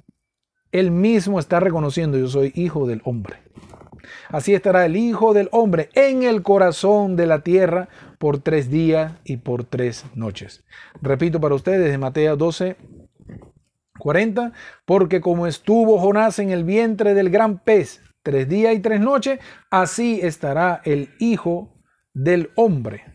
Él 0.72 0.92
mismo 0.92 1.40
está 1.40 1.60
reconociendo, 1.60 2.18
yo 2.18 2.28
soy 2.28 2.52
Hijo 2.56 2.88
del 2.88 3.02
Hombre. 3.04 3.38
Así 4.30 4.54
estará 4.54 4.86
el 4.86 4.96
Hijo 4.96 5.34
del 5.34 5.50
Hombre 5.52 5.90
en 5.94 6.24
el 6.24 6.42
corazón 6.42 7.16
de 7.16 7.28
la 7.28 7.44
tierra 7.44 7.90
por 8.18 8.40
tres 8.40 8.70
días 8.70 9.14
y 9.24 9.38
por 9.38 9.64
tres 9.64 10.06
noches. 10.16 10.64
Repito 11.02 11.40
para 11.40 11.56
ustedes 11.56 11.92
de 11.92 11.98
Mateo 11.98 12.38
12, 12.38 12.78
40, 14.00 14.54
porque 14.86 15.22
como 15.22 15.48
estuvo 15.48 16.00
Jonás 16.00 16.40
en 16.40 16.50
el 16.50 16.64
vientre 16.64 17.14
del 17.14 17.30
gran 17.30 17.60
pez 17.60 18.02
tres 18.24 18.48
días 18.48 18.76
y 18.76 18.80
tres 18.80 19.02
noches, 19.02 19.40
así 19.70 20.20
estará 20.22 20.82
el 20.86 21.10
Hijo 21.20 21.76
del 22.14 22.52
Hombre 22.56 23.12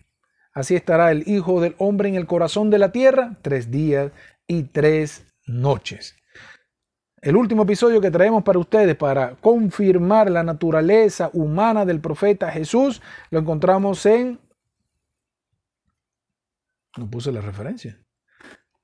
Así 0.56 0.74
estará 0.74 1.10
el 1.10 1.28
Hijo 1.28 1.60
del 1.60 1.74
Hombre 1.76 2.08
en 2.08 2.14
el 2.14 2.26
corazón 2.26 2.70
de 2.70 2.78
la 2.78 2.90
tierra 2.90 3.36
tres 3.42 3.70
días 3.70 4.10
y 4.46 4.62
tres 4.62 5.26
noches. 5.46 6.16
El 7.20 7.36
último 7.36 7.62
episodio 7.62 8.00
que 8.00 8.10
traemos 8.10 8.42
para 8.42 8.58
ustedes 8.58 8.94
para 8.94 9.36
confirmar 9.36 10.30
la 10.30 10.42
naturaleza 10.42 11.30
humana 11.32 11.84
del 11.84 12.00
profeta 12.00 12.50
Jesús 12.50 13.02
lo 13.30 13.38
encontramos 13.38 14.04
en... 14.06 14.38
No 16.96 17.10
puse 17.10 17.32
la 17.32 17.40
referencia. 17.40 17.98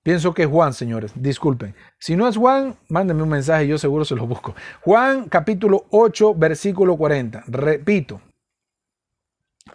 Pienso 0.03 0.35
que 0.35 0.43
es 0.43 0.49
Juan, 0.49 0.73
señores. 0.73 1.13
Disculpen. 1.15 1.75
Si 1.99 2.17
no 2.17 2.27
es 2.27 2.37
Juan, 2.37 2.77
mándenme 2.89 3.23
un 3.23 3.29
mensaje, 3.29 3.69
yo 3.69 3.79
seguro 3.79 4.05
se 4.05 4.17
lo 4.17 4.27
busco. 4.27 4.55
Juan 4.81 5.29
capítulo 5.29 5.87
8, 5.91 6.35
versículo 6.35 6.97
40. 6.97 7.45
Repito. 7.47 8.21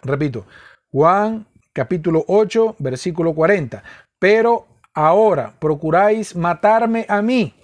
Repito. 0.02 0.46
Juan 0.90 1.46
capítulo 1.72 2.24
8, 2.28 2.76
versículo 2.78 3.34
40. 3.34 3.82
Pero 4.18 4.66
ahora 4.92 5.54
procuráis 5.58 6.36
matarme 6.36 7.06
a 7.08 7.22
mí. 7.22 7.54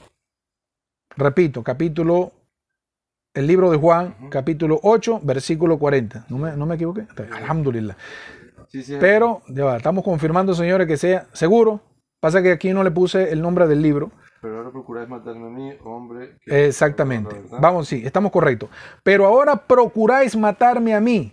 Repito, 1.16 1.62
capítulo, 1.62 2.33
el 3.35 3.46
libro 3.46 3.70
de 3.70 3.77
Juan, 3.77 4.14
capítulo 4.31 4.81
8, 4.83 5.20
versículo 5.22 5.79
40. 5.79 6.27
¿No 6.29 6.38
me, 6.38 6.57
no 6.57 6.66
me 6.66 6.74
equivoqué? 6.74 7.07
Alhamdulillah. 7.33 7.96
Pero 9.00 9.42
ya 9.48 9.77
estamos 9.77 10.03
confirmando, 10.03 10.55
señores, 10.55 10.87
que 10.87 10.96
sea 10.96 11.27
seguro. 11.33 11.81
Pasa 12.20 12.42
que 12.42 12.53
aquí 12.53 12.72
no 12.72 12.83
le 12.83 12.90
puse 12.90 13.31
el 13.33 13.40
nombre 13.42 13.66
del 13.66 13.83
libro. 13.83 14.11
Pero 14.40 14.59
ahora 14.59 14.70
procuráis 14.70 15.09
matarme 15.09 15.46
a 15.46 15.50
mí, 15.50 15.72
hombre. 15.85 16.37
Exactamente. 16.46 17.42
Vamos, 17.61 17.88
sí, 17.88 18.03
estamos 18.05 18.33
correctos. 18.33 18.70
Pero 19.03 19.27
ahora 19.27 19.57
procuráis 19.57 20.37
matarme 20.37 20.94
a 20.94 21.00
mí, 21.00 21.33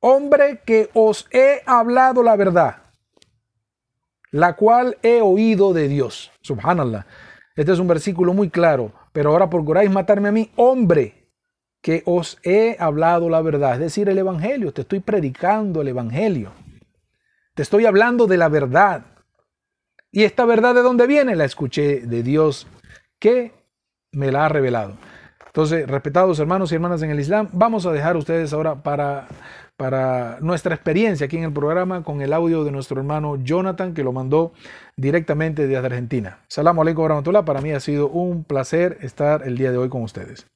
hombre 0.00 0.60
que 0.64 0.90
os 0.94 1.26
he 1.30 1.62
hablado 1.66 2.22
la 2.22 2.36
verdad, 2.36 2.82
la 4.30 4.56
cual 4.56 4.98
he 5.02 5.20
oído 5.20 5.72
de 5.72 5.88
Dios. 5.88 6.30
Subhanallah. 6.42 7.06
Este 7.58 7.72
es 7.72 7.80
un 7.80 7.88
versículo 7.88 8.32
muy 8.34 8.50
claro. 8.50 8.92
Pero 9.12 9.30
ahora 9.30 9.50
procuráis 9.50 9.90
matarme 9.90 10.28
a 10.28 10.32
mí, 10.32 10.52
hombre, 10.54 11.28
que 11.82 12.04
os 12.06 12.38
he 12.44 12.76
hablado 12.78 13.28
la 13.28 13.42
verdad. 13.42 13.74
Es 13.74 13.80
decir, 13.80 14.08
el 14.08 14.16
Evangelio. 14.16 14.72
Te 14.72 14.82
estoy 14.82 15.00
predicando 15.00 15.80
el 15.80 15.88
Evangelio. 15.88 16.52
Te 17.54 17.62
estoy 17.62 17.84
hablando 17.84 18.28
de 18.28 18.36
la 18.36 18.48
verdad. 18.48 19.06
¿Y 20.12 20.22
esta 20.22 20.44
verdad 20.44 20.72
de 20.72 20.82
dónde 20.82 21.08
viene? 21.08 21.34
La 21.34 21.46
escuché 21.46 22.02
de 22.02 22.22
Dios 22.22 22.68
que 23.18 23.52
me 24.12 24.30
la 24.30 24.44
ha 24.44 24.48
revelado. 24.48 24.96
Entonces, 25.46 25.88
respetados 25.88 26.38
hermanos 26.38 26.70
y 26.70 26.76
hermanas 26.76 27.02
en 27.02 27.10
el 27.10 27.18
Islam, 27.18 27.48
vamos 27.52 27.86
a 27.86 27.90
dejar 27.90 28.16
ustedes 28.16 28.52
ahora 28.52 28.84
para 28.84 29.26
para 29.78 30.38
nuestra 30.40 30.74
experiencia 30.74 31.26
aquí 31.26 31.36
en 31.36 31.44
el 31.44 31.52
programa 31.52 32.02
con 32.02 32.20
el 32.20 32.32
audio 32.32 32.64
de 32.64 32.72
nuestro 32.72 32.98
hermano 32.98 33.36
Jonathan 33.36 33.94
que 33.94 34.02
lo 34.02 34.12
mandó 34.12 34.52
directamente 34.96 35.68
desde 35.68 35.86
Argentina. 35.86 36.40
Salam 36.48 36.80
alaikum. 36.80 37.22
Para 37.44 37.60
mí 37.60 37.70
ha 37.70 37.78
sido 37.78 38.08
un 38.08 38.42
placer 38.42 38.98
estar 39.02 39.46
el 39.46 39.56
día 39.56 39.70
de 39.70 39.78
hoy 39.78 39.88
con 39.88 40.02
ustedes. 40.02 40.46